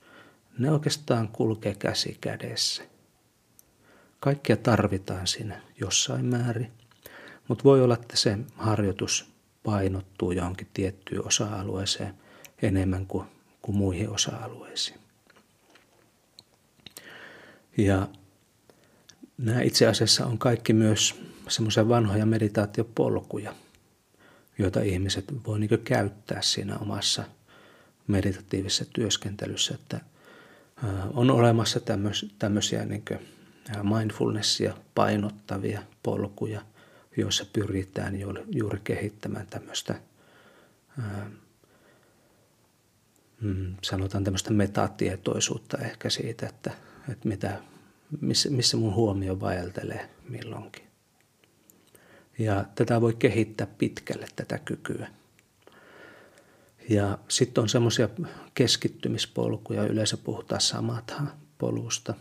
ne 0.57 0.71
oikeastaan 0.71 1.27
kulkee 1.27 1.75
käsi 1.75 2.17
kädessä. 2.21 2.83
Kaikkia 4.19 4.57
tarvitaan 4.57 5.27
siinä 5.27 5.61
jossain 5.79 6.25
määrin, 6.25 6.71
mutta 7.47 7.63
voi 7.63 7.81
olla, 7.81 7.93
että 7.93 8.17
se 8.17 8.37
harjoitus 8.55 9.25
painottuu 9.63 10.31
johonkin 10.31 10.67
tiettyyn 10.73 11.27
osa-alueeseen 11.27 12.13
enemmän 12.61 13.05
kuin, 13.05 13.27
kuin 13.61 13.75
muihin 13.75 14.09
osa-alueisiin. 14.09 14.99
Ja 17.77 18.07
nämä 19.37 19.61
itse 19.61 19.87
asiassa 19.87 20.25
on 20.25 20.37
kaikki 20.37 20.73
myös 20.73 21.21
semmoisia 21.47 21.89
vanhoja 21.89 22.25
meditaatiopolkuja– 22.25 23.53
joita 24.57 24.81
ihmiset 24.81 25.25
voi 25.47 25.59
niin 25.59 25.79
käyttää 25.83 26.41
siinä 26.41 26.77
omassa 26.77 27.23
meditatiivisessa 28.07 28.85
työskentelyssä, 28.93 29.75
että 29.75 29.99
on 31.13 31.31
olemassa 31.31 31.79
tämmöisiä 32.39 32.85
niin 32.85 33.03
mindfulnessia 33.83 34.77
painottavia 34.95 35.83
polkuja, 36.03 36.61
joissa 37.17 37.45
pyritään 37.53 38.19
juuri 38.51 38.79
kehittämään 38.83 39.47
tämmöistä 39.47 39.95
mm, 43.41 43.75
sanotaan 43.81 44.23
tämmöistä 44.23 44.53
metatietoisuutta 44.53 45.77
ehkä 45.77 46.09
siitä, 46.09 46.47
että, 46.47 46.71
että 47.09 47.27
mitä, 47.27 47.61
missä, 48.21 48.49
missä 48.49 48.77
mun 48.77 48.93
huomio 48.93 49.39
vaeltelee 49.39 50.09
milloinkin. 50.29 50.82
Ja 52.39 52.65
tätä 52.75 53.01
voi 53.01 53.13
kehittää 53.13 53.67
pitkälle, 53.77 54.27
tätä 54.35 54.59
kykyä. 54.59 55.07
Ja 56.89 57.17
sitten 57.27 57.61
on 57.61 57.69
semmoisia 57.69 58.09
keskittymispolkuja, 58.53 59.83
yleensä 59.83 60.17
puhutaan 60.17 60.61
samatha-polusta, 60.61 62.13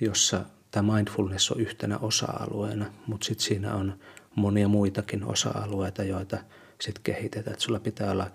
jossa 0.00 0.44
tämä 0.70 0.94
mindfulness 0.94 1.50
on 1.50 1.60
yhtenä 1.60 1.98
osa-alueena, 1.98 2.86
mutta 3.06 3.24
sitten 3.24 3.46
siinä 3.46 3.74
on 3.74 3.98
monia 4.34 4.68
muitakin 4.68 5.24
osa-alueita, 5.24 6.04
joita 6.04 6.38
sitten 6.80 7.02
kehitetään. 7.02 7.52
Että 7.52 7.64
sulla 7.64 7.80
pitää 7.80 8.10
olla 8.10 8.30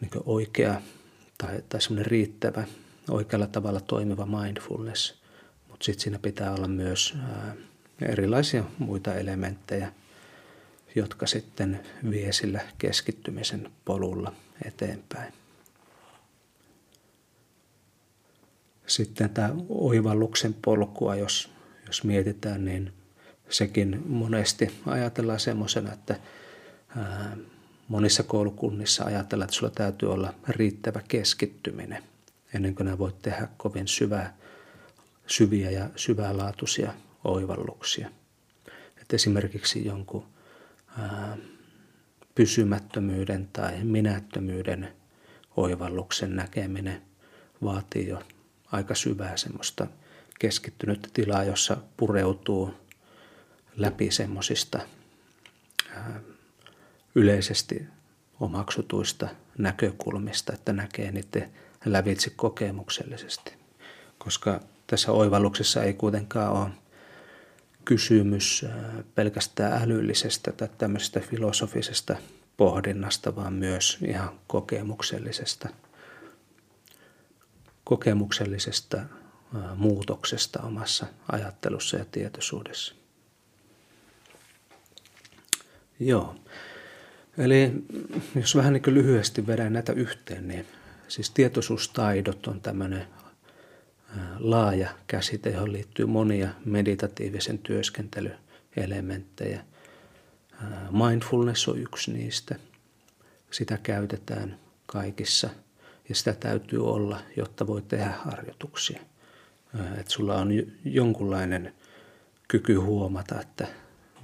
niin 0.00 0.10
oikea 0.24 0.82
tai, 1.38 1.62
tai 1.68 1.80
semmoinen 1.80 2.06
riittävä, 2.06 2.64
oikealla 3.10 3.46
tavalla 3.46 3.80
toimiva 3.80 4.26
mindfulness, 4.26 5.22
mutta 5.68 5.84
sitten 5.84 6.02
siinä 6.02 6.18
pitää 6.18 6.54
olla 6.54 6.68
myös 6.68 7.14
ää, 7.22 7.54
erilaisia 8.02 8.64
muita 8.78 9.14
elementtejä, 9.14 9.92
jotka 10.94 11.26
sitten 11.26 11.80
vie 12.10 12.32
sillä 12.32 12.60
keskittymisen 12.78 13.70
polulla 13.84 14.32
eteenpäin. 14.64 15.32
Sitten 18.86 19.30
tämä 19.30 19.54
oivalluksen 19.68 20.54
polkua, 20.54 21.16
jos, 21.16 21.50
jos 21.86 22.04
mietitään, 22.04 22.64
niin 22.64 22.92
sekin 23.48 24.02
monesti 24.06 24.80
ajatellaan 24.86 25.40
semmoisena, 25.40 25.92
että 25.92 26.20
ää, 26.96 27.36
monissa 27.88 28.22
koulukunnissa 28.22 29.04
ajatellaan, 29.04 29.44
että 29.44 29.56
sulla 29.56 29.72
täytyy 29.74 30.12
olla 30.12 30.34
riittävä 30.48 31.00
keskittyminen 31.08 32.02
ennen 32.54 32.74
kuin 32.74 32.84
nämä 32.84 32.98
voit 32.98 33.22
tehdä 33.22 33.48
kovin 33.56 33.88
syvää, 33.88 34.36
syviä 35.26 35.70
ja 35.70 35.90
syvälaatuisia 35.96 36.94
oivalluksia. 37.24 38.10
Et 39.02 39.12
esimerkiksi 39.12 39.84
jonkun 39.84 40.24
pysymättömyyden 42.34 43.48
tai 43.52 43.84
minättömyyden 43.84 44.92
oivalluksen 45.56 46.36
näkeminen 46.36 47.02
vaatii 47.62 48.08
jo 48.08 48.22
aika 48.72 48.94
syvää 48.94 49.36
semmoista 49.36 49.86
keskittynyttä 50.38 51.08
tilaa, 51.12 51.44
jossa 51.44 51.76
pureutuu 51.96 52.74
läpi 53.76 54.10
semmoisista 54.10 54.80
yleisesti 57.14 57.86
omaksutuista 58.40 59.28
näkökulmista, 59.58 60.52
että 60.52 60.72
näkee 60.72 61.12
niiden 61.12 61.50
lävitse 61.84 62.30
kokemuksellisesti. 62.30 63.52
Koska 64.18 64.60
tässä 64.86 65.12
oivalluksessa 65.12 65.82
ei 65.82 65.94
kuitenkaan 65.94 66.52
ole 66.52 66.70
kysymys 67.88 68.64
pelkästään 69.14 69.82
älyllisestä 69.82 70.52
tai 70.52 70.68
tämmöisestä 70.78 71.20
filosofisesta 71.20 72.16
pohdinnasta, 72.56 73.36
vaan 73.36 73.52
myös 73.52 73.98
ihan 74.06 74.40
kokemuksellisesta, 74.46 75.68
kokemuksellisesta 77.84 79.00
muutoksesta 79.76 80.62
omassa 80.62 81.06
ajattelussa 81.32 81.96
ja 81.96 82.04
tietoisuudessa. 82.04 82.94
Joo. 86.00 86.36
Eli 87.38 87.72
jos 88.34 88.56
vähän 88.56 88.72
niin 88.72 88.94
lyhyesti 88.94 89.46
vedän 89.46 89.72
näitä 89.72 89.92
yhteen, 89.92 90.48
niin 90.48 90.66
siis 91.08 91.30
tietoisuustaidot 91.30 92.46
on 92.46 92.60
tämmöinen 92.60 93.06
laaja 94.38 94.88
käsite, 95.06 95.50
johon 95.50 95.72
liittyy 95.72 96.06
monia 96.06 96.48
meditatiivisen 96.64 97.58
työskentelyelementtejä. 97.58 99.64
Mindfulness 100.90 101.68
on 101.68 101.78
yksi 101.78 102.12
niistä. 102.12 102.56
Sitä 103.50 103.78
käytetään 103.82 104.58
kaikissa 104.86 105.50
ja 106.08 106.14
sitä 106.14 106.32
täytyy 106.32 106.86
olla, 106.86 107.20
jotta 107.36 107.66
voi 107.66 107.82
tehdä 107.82 108.12
harjoituksia. 108.24 109.00
Että 109.98 110.12
sulla 110.12 110.36
on 110.36 110.48
jonkunlainen 110.84 111.74
kyky 112.48 112.74
huomata, 112.74 113.40
että 113.40 113.66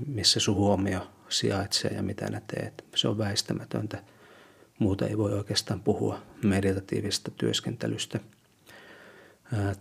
missä 0.07 0.41
sun 0.41 0.55
huomio 0.55 1.11
sijaitsee 1.29 1.91
ja 1.91 2.03
mitä 2.03 2.31
nä 2.31 2.41
teet. 2.47 2.85
Se 2.95 3.09
on 3.09 3.19
väistämätöntä. 3.19 4.03
Muuta 4.79 5.07
ei 5.07 5.19
voi 5.19 5.33
oikeastaan 5.33 5.81
puhua 5.81 6.23
meditatiivisesta 6.43 7.31
työskentelystä. 7.31 8.21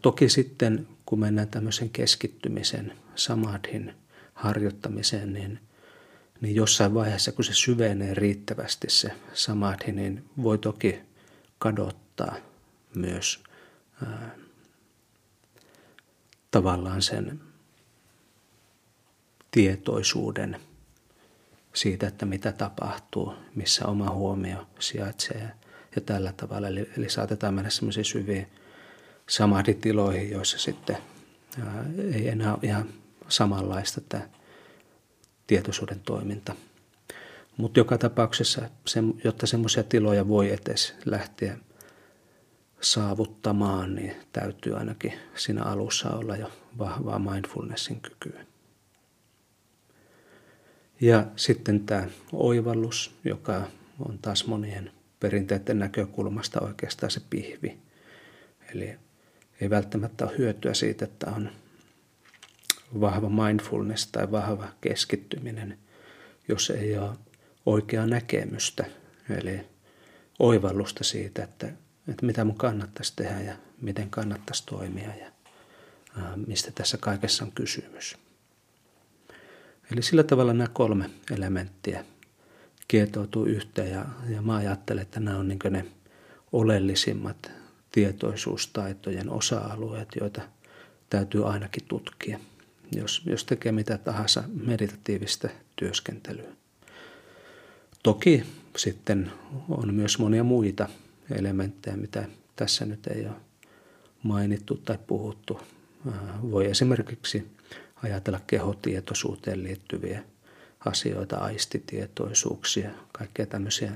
Toki 0.02 0.30
sitten, 0.30 0.88
kun 1.06 1.19
mennään 1.19 1.47
tämmöisen 1.47 1.89
keskittymisen, 1.89 2.93
samadhin 3.15 3.93
harjoittamiseen, 4.34 5.34
niin, 5.34 5.60
niin 6.41 6.56
jossain 6.56 6.93
vaiheessa, 6.93 7.32
kun 7.32 7.45
se 7.45 7.54
syvenee 7.54 8.13
riittävästi 8.13 8.89
se 8.89 9.12
samadhi, 9.34 9.91
niin 9.91 10.23
voi 10.43 10.58
toki 10.58 10.99
kadottaa 11.60 12.36
myös 12.95 13.43
ää, 14.06 14.36
tavallaan 16.52 17.02
sen 17.02 17.41
tietoisuuden– 19.52 20.60
siitä, 21.73 22.08
että 22.08 22.26
mitä 22.26 22.52
tapahtuu, 22.52 23.34
missä 23.56 23.86
oma 23.86 24.10
huomio 24.10 24.67
sijaitsee 24.80 25.52
ja 25.95 26.02
tällä 26.02 26.34
tavalla. 26.38 26.67
Eli, 26.67 26.89
eli 26.97 27.10
saatetaan 27.10 27.54
mennä 27.54 27.69
semmoisiin 27.69 28.06
syviin 28.06 28.47
samaditiloihin, 29.30 30.32
joissa 30.32 30.58
sitten 30.58 30.98
ää, 31.66 31.86
ei 32.14 32.28
enää 32.30 32.54
ole 32.54 32.60
ihan 32.64 32.90
samanlaista 33.28 34.02
tämä 34.02 34.30
tietoisuuden 35.48 36.00
toiminta. 36.00 36.56
Mutta 37.58 37.80
joka 37.80 37.98
tapauksessa, 37.98 38.70
se, 38.88 39.00
jotta 39.24 39.48
semmoisia 39.48 39.84
tiloja 39.84 40.28
voi 40.28 40.52
edes 40.52 40.96
lähteä 41.06 41.58
saavuttamaan, 42.82 43.96
niin 43.96 44.16
täytyy 44.32 44.78
ainakin 44.78 45.14
siinä 45.36 45.64
alussa 45.64 46.10
olla 46.10 46.38
jo 46.38 46.52
vahvaa 46.78 47.20
mindfulnessin 47.20 48.02
kykyä. 48.02 48.46
Ja 51.02 51.26
sitten 51.36 51.86
tämä 51.86 52.08
oivallus, 52.34 53.16
joka 53.24 53.62
on 54.00 54.20
taas 54.22 54.48
monien 54.48 54.92
perinteiden 55.20 55.80
näkökulmasta 55.80 56.62
oikeastaan 56.62 57.12
se 57.12 57.22
pihvi. 57.30 57.78
Eli 58.74 58.96
ei 59.62 59.70
välttämättä 59.70 60.26
ole 60.26 60.38
hyötyä 60.38 60.74
siitä, 60.74 61.06
että 61.06 61.32
on 61.32 61.50
vahva 63.00 63.30
mindfulness 63.30 64.08
tai 64.08 64.32
vahva 64.32 64.68
keskittyminen, 64.82 65.78
jos 66.48 66.70
ei 66.70 66.98
ole 66.98 67.10
oikeaa 67.66 68.08
näkemystä, 68.08 68.86
eli 69.30 69.60
oivallusta 70.39 71.04
siitä, 71.04 71.44
että, 71.44 71.68
että 72.08 72.26
mitä 72.26 72.44
mun 72.44 72.58
kannattaisi 72.58 73.13
tehdä 73.16 73.42
ja 73.42 73.56
miten 73.82 74.10
kannattaisi 74.10 74.66
toimia 74.66 75.16
ja 75.16 75.32
mistä 76.48 76.72
tässä 76.72 76.98
kaikessa 76.98 77.46
on 77.46 77.52
kysymys. 77.52 78.18
Eli 79.92 80.02
sillä 80.02 80.24
tavalla 80.24 80.54
nämä 80.54 80.68
kolme 80.74 81.10
elementtiä 81.32 82.06
kietoutuu 82.88 83.46
yhteen 83.46 83.92
ja, 83.92 84.06
ja 84.30 84.42
mä 84.42 84.56
ajattelen, 84.56 85.02
että 85.02 85.20
nämä 85.20 85.38
on 85.38 85.48
niin 85.48 85.60
ne 85.70 85.86
oleellisimmat 86.52 87.52
tietoisuustaitojen 87.93 89.29
osa-alueet, 89.29 90.10
joita 90.19 90.41
täytyy 91.10 91.49
ainakin 91.49 91.86
tutkia, 91.88 92.39
jos, 92.95 93.21
jos 93.25 93.45
tekee 93.45 93.71
mitä 93.71 93.97
tahansa 93.97 94.43
meditatiivista 94.65 95.49
työskentelyä. 95.75 96.49
Toki 98.03 98.43
sitten 98.77 99.32
on 99.69 99.93
myös 99.93 100.19
monia 100.19 100.43
muita 100.43 100.89
elementtejä, 101.32 101.97
mitä 101.97 102.27
tässä 102.56 102.86
nyt 102.86 103.08
ei 103.08 103.25
ole 103.25 103.36
mainittu 104.23 104.75
tai 104.75 104.97
puhuttu. 105.08 105.60
Voi 106.51 106.65
esimerkiksi 106.65 107.47
ajatella 108.03 108.39
kehotietoisuuteen 108.47 109.63
liittyviä 109.63 110.23
asioita, 110.86 111.38
aistitietoisuuksia, 111.38 112.89
kaikkea 113.12 113.45
tämmöisiä 113.45 113.91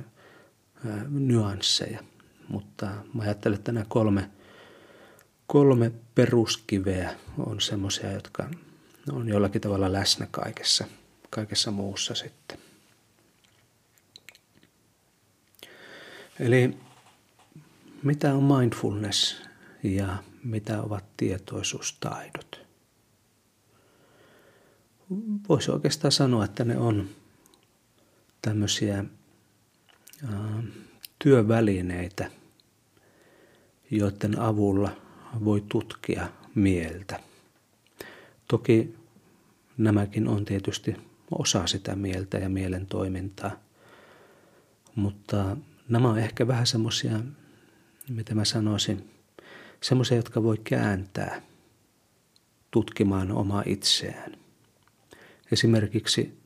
ää, 0.86 1.06
nyansseja. 1.10 2.04
Mutta 2.50 2.86
mä 3.14 3.24
ajattelen, 3.24 3.58
että 3.58 3.72
nämä 3.72 3.86
kolme, 3.90 4.30
kolme 5.48 5.92
peruskiveä 6.16 7.16
on 7.38 7.62
semmoisia, 7.62 8.12
jotka 8.12 8.50
on 9.12 9.30
jollakin 9.30 9.62
tavalla 9.62 9.94
läsnä 9.94 10.28
kaikessa, 10.32 10.86
kaikessa 11.30 11.72
muussa 11.72 12.16
sitten. 12.16 12.58
Eli 16.40 16.78
mitä 18.04 18.34
on 18.34 18.44
mindfulness 18.44 19.42
ja 19.84 20.24
mitä 20.44 20.82
ovat 20.82 21.06
tietoisuustaidot? 21.18 22.68
Voisi 25.50 25.72
oikeastaan 25.72 26.12
sanoa, 26.12 26.46
että 26.46 26.66
ne 26.66 26.78
on 26.78 27.10
tämmöisiä 28.42 29.06
työvälineitä, 31.24 32.32
joiden 33.92 34.40
avulla 34.40 34.92
voi 35.46 35.64
tutkia 35.70 36.28
mieltä. 36.56 37.20
Toki 38.48 38.96
nämäkin 39.78 40.28
on 40.28 40.46
tietysti 40.46 40.96
osa 41.32 41.68
sitä 41.68 41.96
mieltä 41.96 42.38
ja 42.38 42.50
mielen 42.50 42.86
toimintaa, 42.86 43.52
mutta 44.96 45.58
nämä 45.90 46.10
on 46.10 46.20
ehkä 46.20 46.48
vähän 46.48 46.68
semmoisia, 46.68 47.20
mitä 48.10 48.36
mä 48.36 48.46
sanoisin, 48.46 49.10
semmoisia, 49.82 50.18
jotka 50.18 50.44
voi 50.44 50.58
kääntää 50.64 51.42
tutkimaan 52.72 53.32
omaa 53.32 53.64
itseään. 53.66 54.38
Esimerkiksi 55.52 56.38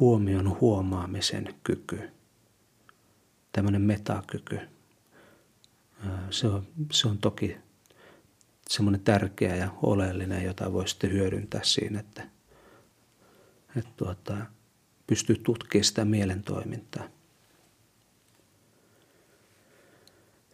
huomion 0.00 0.60
huomaamisen 0.60 1.54
kyky, 1.64 2.13
tämmöinen 3.54 3.82
metakyky. 3.82 4.60
Se 6.30 6.46
on, 6.46 6.66
se 6.92 7.08
on 7.08 7.18
toki 7.18 7.56
semmoinen 8.68 9.00
tärkeä 9.00 9.56
ja 9.56 9.68
oleellinen, 9.82 10.44
jota 10.44 10.72
voi 10.72 10.88
sitten 10.88 11.12
hyödyntää 11.12 11.60
siinä, 11.64 12.00
että, 12.00 12.22
että 13.76 13.90
tuota, 13.96 14.36
pystyy 15.06 15.36
tutkimaan 15.36 15.84
sitä 15.84 16.04
mielen 16.04 16.42
toimintaa. 16.42 17.04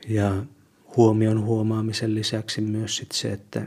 Ja 0.08 0.42
huomion 0.96 1.40
huomaamisen 1.40 2.14
lisäksi 2.14 2.60
myös 2.60 2.96
sit 2.96 3.12
se, 3.12 3.32
että 3.32 3.66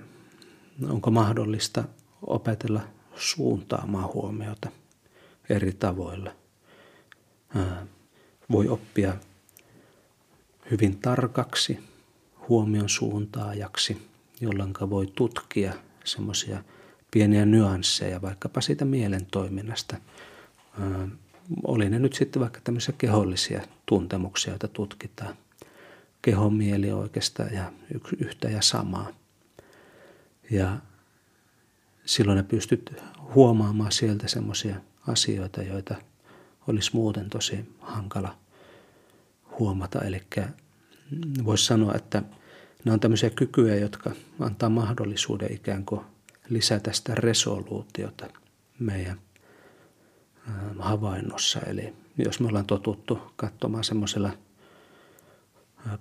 onko 0.90 1.12
mahdollista 1.12 1.84
opetella 2.22 2.82
suuntaamaan 3.16 4.14
huomiota 4.14 4.70
eri 5.50 5.72
tavoilla. 5.72 6.36
Voi 8.52 8.68
oppia 8.68 9.14
hyvin 10.72 10.98
tarkaksi 11.00 11.80
huomion 12.50 12.90
suuntaajaksi, 12.90 14.08
jolloin 14.42 14.74
voi 14.90 15.08
tutkia 15.16 15.74
semmoisia 16.04 16.64
pieniä 17.12 17.46
nyansseja 17.46 18.22
vaikkapa 18.22 18.62
siitä 18.62 18.86
mielen 18.86 19.26
toiminnasta. 19.26 19.98
Oli 21.64 21.90
ne 21.90 22.00
nyt 22.00 22.14
sitten 22.14 22.42
vaikka 22.42 22.60
tämmöisiä 22.64 22.96
kehollisia 22.98 23.62
tuntemuksia, 23.86 24.54
joita 24.54 24.68
tutkitaan 24.68 25.36
kehon 26.22 26.54
mieli 26.54 26.92
oikeastaan 26.92 27.54
ja 27.54 27.72
yhtä 28.20 28.50
ja 28.50 28.62
samaa. 28.62 29.08
Ja 30.52 30.78
silloin 32.06 32.36
ne 32.36 32.44
pystyt 32.44 33.04
huomaamaan 33.36 33.92
sieltä 33.92 34.28
semmoisia 34.28 34.76
asioita, 35.08 35.62
joita 35.62 35.96
olisi 36.68 36.92
muuten 36.94 37.30
tosi 37.30 37.76
hankala 37.80 38.36
huomata. 39.60 40.02
Eli 40.02 40.22
voisi 41.46 41.66
sanoa, 41.66 41.94
että 41.96 42.24
ne 42.86 42.92
on 42.92 43.00
tämmöisiä 43.00 43.30
kykyjä, 43.30 43.76
jotka 43.76 44.12
antaa 44.40 44.70
mahdollisuuden 44.70 45.54
ikään 45.54 45.86
kuin 45.86 46.02
lisätä 46.50 46.94
sitä 46.94 47.16
resoluutiota 47.16 48.30
meidän 48.80 49.20
havainnossa. 50.80 51.60
Eli 51.60 51.94
jos 52.18 52.40
me 52.40 52.48
ollaan 52.48 52.66
totuttu 52.66 53.20
katsomaan 53.36 53.84
semmoisella 53.84 54.32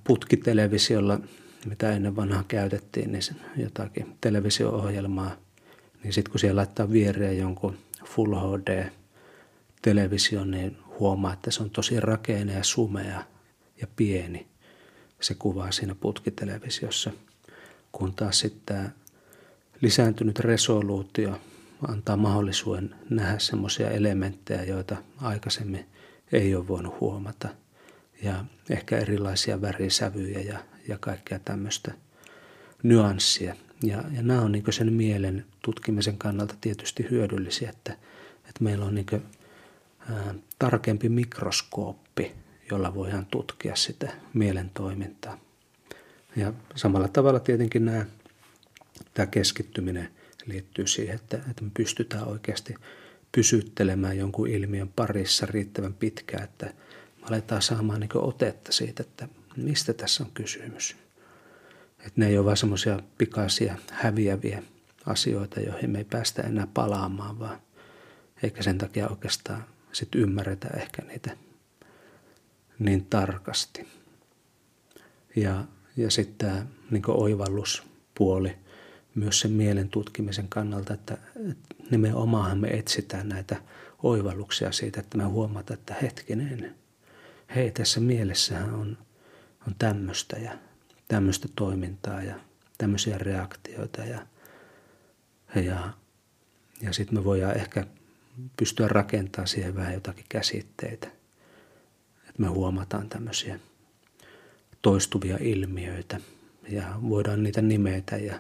putkitelevisiolla, 0.04 1.20
mitä 1.66 1.92
ennen 1.92 2.16
vanhaa 2.16 2.44
käytettiin, 2.48 3.12
niin 3.12 3.22
jotakin 3.56 4.16
televisio-ohjelmaa, 4.20 5.36
niin 6.02 6.12
sitten 6.12 6.30
kun 6.30 6.40
siellä 6.40 6.58
laittaa 6.58 6.90
viereen 6.90 7.38
jonkun 7.38 7.76
Full 8.04 8.32
HD-television, 9.82 10.50
niin 10.50 10.76
huomaa, 11.00 11.32
että 11.32 11.50
se 11.50 11.62
on 11.62 11.70
tosi 11.70 12.00
rakeinen 12.00 12.56
ja 12.56 12.64
sumea 12.64 13.24
ja 13.80 13.86
pieni 13.96 14.46
se 15.20 15.34
kuva 15.34 15.70
siinä 15.70 15.94
putkitelevisiossa. 15.94 17.10
Kun 17.92 18.14
taas 18.14 18.38
sitten 18.38 18.94
lisääntynyt 19.80 20.38
resoluutio 20.38 21.40
antaa 21.88 22.16
mahdollisuuden 22.16 22.94
nähdä 23.10 23.38
semmoisia 23.38 23.90
elementtejä, 23.90 24.64
joita 24.64 24.96
aikaisemmin 25.16 25.86
ei 26.32 26.54
ole 26.54 26.68
voinut 26.68 27.00
huomata– 27.00 27.48
ja 28.22 28.44
ehkä 28.70 28.98
erilaisia 28.98 29.60
värisävyjä 29.60 30.40
ja, 30.40 30.58
ja 30.88 30.98
kaikkea 30.98 31.38
tämmöistä 31.38 31.92
nyanssia. 32.82 33.56
Ja, 33.82 34.04
ja 34.12 34.22
nämä 34.22 34.40
on 34.40 34.52
niin 34.52 34.64
sen 34.70 34.92
mielen 34.92 35.44
tutkimisen 35.64 36.18
kannalta 36.18 36.54
tietysti 36.60 37.06
hyödyllisiä, 37.10 37.70
että, 37.70 37.92
että 38.38 38.64
meillä 38.64 38.84
on 38.84 38.94
niin 38.94 39.22
tarkempi 40.58 41.08
mikroskooppi, 41.08 42.32
jolla 42.70 42.94
voidaan 42.94 43.26
tutkia 43.26 43.76
sitä 43.76 44.12
mielen 44.34 44.70
toimintaa. 44.74 45.38
Ja 46.36 46.52
samalla 46.74 47.08
tavalla 47.08 47.40
tietenkin 47.40 47.84
nämä, 47.84 48.06
tämä 49.14 49.26
keskittyminen 49.26 50.08
liittyy 50.46 50.86
siihen, 50.86 51.14
että, 51.14 51.36
että 51.50 51.64
me 51.64 51.70
pystytään 51.74 52.28
oikeasti 52.28 52.74
pysyttelemään 53.32 54.18
jonkun 54.18 54.48
ilmiön 54.48 54.88
parissa 54.96 55.46
riittävän 55.46 55.94
pitkään, 55.94 56.44
että 56.44 56.74
aletaan 57.22 57.62
saamaan 57.62 58.00
niin 58.00 58.10
otetta 58.14 58.72
siitä, 58.72 59.02
että 59.02 59.28
mistä 59.56 59.92
tässä 59.92 60.24
on 60.24 60.30
kysymys. 60.34 60.96
Että 61.98 62.12
ne 62.16 62.26
ei 62.26 62.38
ole 62.38 62.46
vain 62.46 62.56
semmoisia 62.56 63.00
pikaisia 63.18 63.76
häviäviä 63.90 64.62
asioita, 65.06 65.60
joihin 65.60 65.90
me 65.90 65.98
ei 65.98 66.04
päästä 66.04 66.42
enää 66.42 66.66
palaamaan, 66.74 67.38
vaan 67.38 67.60
eikä 68.42 68.62
sen 68.62 68.78
takia 68.78 69.08
oikeastaan 69.08 69.64
sit 69.92 70.14
ymmärretä 70.14 70.68
ehkä 70.68 71.02
niitä 71.02 71.36
niin 72.78 73.06
tarkasti. 73.06 73.88
Ja, 75.36 75.64
ja 75.96 76.10
sitten 76.10 76.48
tämä 76.48 76.66
niin 76.90 77.02
oivalluspuoli 77.06 78.56
myös 79.14 79.40
sen 79.40 79.52
mielen 79.52 79.88
tutkimisen 79.88 80.48
kannalta, 80.48 80.94
että, 80.94 81.18
että 81.50 81.74
nimenomaan 81.90 82.58
me 82.58 82.68
etsitään 82.68 83.28
näitä 83.28 83.56
oivalluksia 84.02 84.72
siitä, 84.72 85.00
että 85.00 85.18
me 85.18 85.24
huomataan, 85.24 85.78
että 85.78 85.94
hetkinen, 86.02 86.74
hei 87.54 87.70
tässä 87.70 88.00
mielessähän 88.00 88.74
on, 88.74 88.98
on 89.66 89.74
tämmöistä 89.78 90.36
ja 90.36 90.52
tämmöistä 91.08 91.48
toimintaa 91.56 92.22
ja 92.22 92.34
tämmöisiä 92.78 93.18
reaktioita 93.18 94.00
ja, 94.00 94.26
ja, 95.54 95.92
ja 96.80 96.92
sitten 96.92 97.18
me 97.18 97.24
voidaan 97.24 97.56
ehkä 97.56 97.86
pystyä 98.56 98.88
rakentamaan 98.88 99.48
siihen 99.48 99.76
vähän 99.76 99.94
jotakin 99.94 100.24
käsitteitä. 100.28 101.06
Että 102.28 102.42
me 102.42 102.46
huomataan 102.46 103.08
tämmöisiä 103.08 103.60
toistuvia 104.82 105.36
ilmiöitä 105.40 106.20
ja 106.68 106.98
voidaan 107.08 107.42
niitä 107.42 107.62
nimetä 107.62 108.16
ja, 108.16 108.34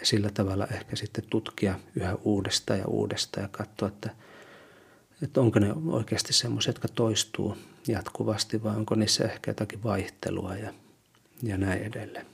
ja 0.00 0.06
sillä 0.06 0.30
tavalla 0.30 0.66
ehkä 0.66 0.96
sitten 0.96 1.24
tutkia 1.30 1.80
yhä 1.96 2.14
uudestaan 2.14 2.78
ja 2.78 2.86
uudestaan 2.86 3.44
ja 3.44 3.48
katsoa, 3.48 3.88
että– 3.88 4.10
että 5.22 5.40
onko 5.40 5.58
ne 5.58 5.74
oikeasti 5.86 6.32
semmoisia, 6.32 6.70
jotka 6.70 6.88
toistuu 6.88 7.56
jatkuvasti 7.88 8.62
vai 8.62 8.76
onko 8.76 8.94
niissä 8.94 9.24
ehkä 9.24 9.50
jotakin 9.50 9.82
vaihtelua 9.82 10.56
ja, 10.56 10.74
ja 11.42 11.58
näin 11.58 11.82
edelleen. 11.82 12.26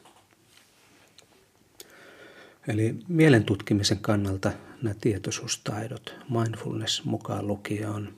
Eli 2.69 2.97
mielen 3.09 3.45
tutkimisen 3.45 3.99
kannalta 3.99 4.53
nämä 4.83 4.95
tietoisuustaidot, 5.01 6.15
mindfulness 6.29 7.05
mukaan 7.05 7.47
lukien 7.47 7.89
on, 7.89 8.15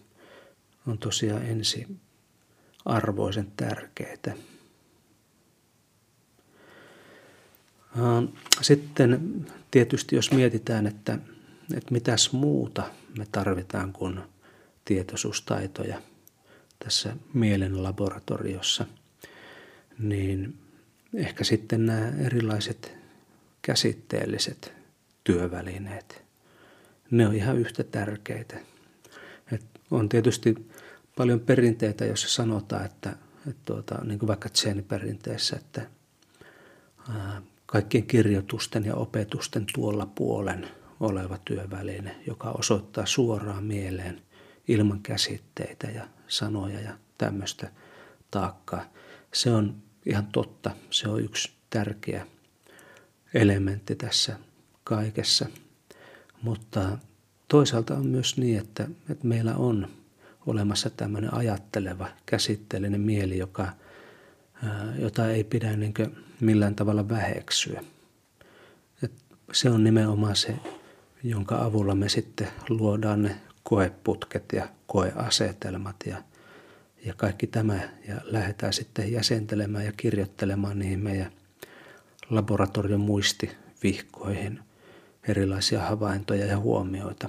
on 0.86 0.98
tosiaan 0.98 1.42
ensi 1.42 1.86
arvoisen 2.84 3.52
tärkeitä. 3.56 4.34
Sitten 8.62 9.44
tietysti 9.70 10.16
jos 10.16 10.32
mietitään, 10.32 10.86
että, 10.86 11.18
että 11.74 11.92
mitäs 11.92 12.32
muuta 12.32 12.90
me 13.18 13.26
tarvitaan 13.32 13.92
kuin– 13.92 14.20
tietoisuustaitoja 14.86 16.02
tässä 16.78 17.16
mielen 17.34 17.82
laboratoriossa, 17.82 18.86
niin 19.98 20.58
ehkä 21.14 21.44
sitten 21.44 21.86
nämä 21.86 22.08
erilaiset 22.08 22.95
käsitteelliset 23.66 24.72
työvälineet, 25.24 26.24
ne 27.10 27.28
on 27.28 27.34
ihan 27.34 27.58
yhtä 27.58 27.84
tärkeitä. 27.84 28.56
Et 29.52 29.64
on 29.90 30.08
tietysti 30.08 30.68
paljon 31.16 31.40
perinteitä, 31.40 32.04
joissa 32.04 32.28
sanotaan, 32.28 32.84
että, 32.84 33.10
että 33.48 33.62
tuota, 33.64 34.04
niin 34.04 34.18
kuin 34.18 34.28
vaikka 34.28 34.48
Zen-perinteessä, 34.48 35.56
että 35.56 35.86
ää, 37.14 37.42
kaikkien 37.66 38.06
kirjoitusten 38.06 38.84
ja 38.84 38.94
opetusten 38.94 39.66
tuolla 39.74 40.06
puolen 40.06 40.68
oleva 41.00 41.38
työväline, 41.38 42.16
joka 42.26 42.50
osoittaa 42.50 43.06
suoraan 43.06 43.64
mieleen 43.64 44.22
ilman 44.68 45.00
käsitteitä 45.02 45.86
ja 45.86 46.08
sanoja 46.28 46.80
ja 46.80 46.98
tämmöistä 47.18 47.70
taakkaa. 48.30 48.84
Se 49.34 49.50
on 49.50 49.82
ihan 50.04 50.26
totta. 50.26 50.70
Se 50.90 51.08
on 51.08 51.24
yksi 51.24 51.52
tärkeä 51.70 52.26
elementti 53.34 53.96
tässä 53.96 54.36
kaikessa. 54.84 55.46
Mutta 56.42 56.98
toisaalta 57.48 57.94
on 57.94 58.06
myös 58.06 58.36
niin, 58.36 58.58
että, 58.58 58.88
että 59.10 59.26
meillä 59.26 59.56
on 59.56 59.88
olemassa 60.46 60.90
tämmöinen 60.90 61.34
ajatteleva, 61.34 62.08
käsitteellinen 62.26 63.00
mieli, 63.00 63.38
joka, 63.38 63.68
jota 64.98 65.30
ei 65.30 65.44
pidä 65.44 65.76
niin 65.76 65.94
millään 66.40 66.74
tavalla 66.74 67.08
väheksyä. 67.08 67.84
Et 69.02 69.12
se 69.52 69.70
on 69.70 69.84
nimenomaan 69.84 70.36
se, 70.36 70.54
jonka 71.22 71.64
avulla 71.64 71.94
me 71.94 72.08
sitten 72.08 72.48
luodaan 72.68 73.22
ne 73.22 73.36
koeputket 73.62 74.44
ja 74.52 74.68
koeasetelmat 74.86 75.96
ja, 76.06 76.22
ja 77.04 77.14
kaikki 77.14 77.46
tämä 77.46 77.80
ja 78.08 78.14
lähdetään 78.24 78.72
sitten 78.72 79.12
jäsentelemään 79.12 79.84
ja 79.84 79.92
kirjoittelemaan 79.96 80.78
niihin 80.78 81.00
meidän 81.00 81.32
laboratorion 82.30 83.00
muistivihkoihin 83.00 84.60
erilaisia 85.28 85.82
havaintoja 85.82 86.46
ja 86.46 86.58
huomioita. 86.58 87.28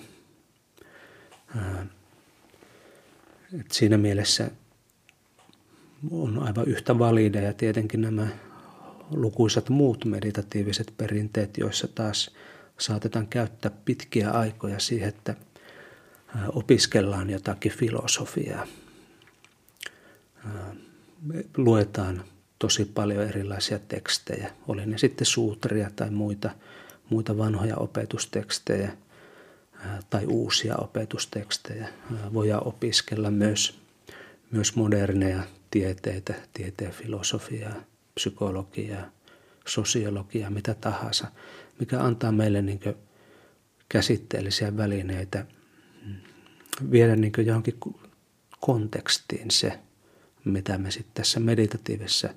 Et 3.59 3.71
siinä 3.71 3.97
mielessä 3.97 4.51
on 6.11 6.39
aivan 6.39 6.67
yhtä 6.67 6.99
valideja 6.99 7.53
tietenkin 7.53 8.01
nämä 8.01 8.27
lukuisat 9.11 9.69
muut 9.69 10.05
meditatiiviset 10.05 10.93
perinteet, 10.97 11.57
joissa 11.57 11.87
taas 11.87 12.35
saatetaan 12.77 13.27
käyttää 13.27 13.71
pitkiä 13.85 14.31
aikoja 14.31 14.79
siihen, 14.79 15.09
että 15.09 15.35
opiskellaan 16.53 17.29
jotakin 17.29 17.71
filosofiaa. 17.71 18.67
Luetaan 21.57 22.23
tosi 22.59 22.85
paljon 22.85 23.23
erilaisia 23.23 23.79
tekstejä, 23.79 24.51
oli 24.67 24.85
ne 24.85 24.97
sitten 24.97 25.25
suutria 25.25 25.89
tai 25.95 26.09
muita, 26.09 26.49
muita 27.09 27.37
vanhoja 27.37 27.75
opetustekstejä 27.77 28.91
tai 30.09 30.25
uusia 30.25 30.75
opetustekstejä. 30.75 31.87
Voidaan 32.33 32.67
opiskella 32.67 33.31
myös, 33.31 33.79
myös 34.51 34.75
moderneja 34.75 35.43
tieteitä, 35.71 36.33
tieteen 36.53 36.91
filosofiaa, 36.91 37.75
psykologiaa, 38.15 39.05
sosiologiaa, 39.67 40.49
mitä 40.49 40.73
tahansa, 40.73 41.27
mikä 41.79 42.01
antaa 42.03 42.31
meille 42.31 42.61
niin 42.61 42.79
käsitteellisiä 43.89 44.77
välineitä 44.77 45.45
viedä 46.91 47.15
niin 47.15 47.33
johonkin 47.45 47.79
kontekstiin 48.59 49.51
se, 49.51 49.79
mitä 50.45 50.77
me 50.77 50.91
sitten 50.91 51.13
tässä 51.13 51.39
meditatiivisessa 51.39 52.29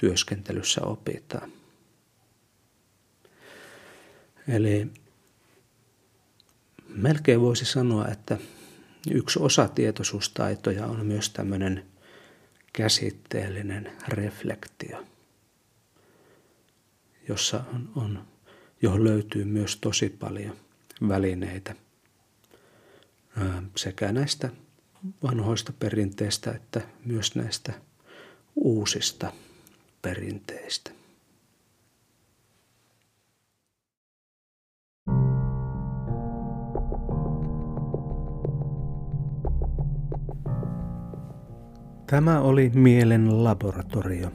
työskentelyssä 0.00 0.80
opitaan. 0.84 1.52
Eli 4.48 4.86
melkein 6.88 7.40
voisi 7.40 7.64
sanoa, 7.64 8.08
että 8.08 8.38
yksi 9.10 9.38
osa 9.38 9.68
tietoisuustaitoja 9.68 10.86
on 10.86 11.06
myös 11.06 11.30
tämmöinen 11.30 11.86
käsitteellinen 12.72 13.92
reflektio, 14.08 15.04
jossa 17.28 17.64
on, 17.74 17.90
on, 17.96 18.24
johon 18.82 19.04
löytyy 19.04 19.44
myös 19.44 19.76
tosi 19.76 20.08
paljon 20.08 20.56
välineitä 21.08 21.74
sekä 23.76 24.12
näistä 24.12 24.48
vanhoista 25.22 25.72
perinteistä 25.72 26.50
että 26.50 26.80
myös 27.04 27.34
näistä 27.34 27.72
uusista 28.54 29.32
perinteistä. 30.02 30.90
Tämä 42.10 42.40
oli 42.40 42.70
Mielen 42.74 43.44
laboratorio. 43.44 44.30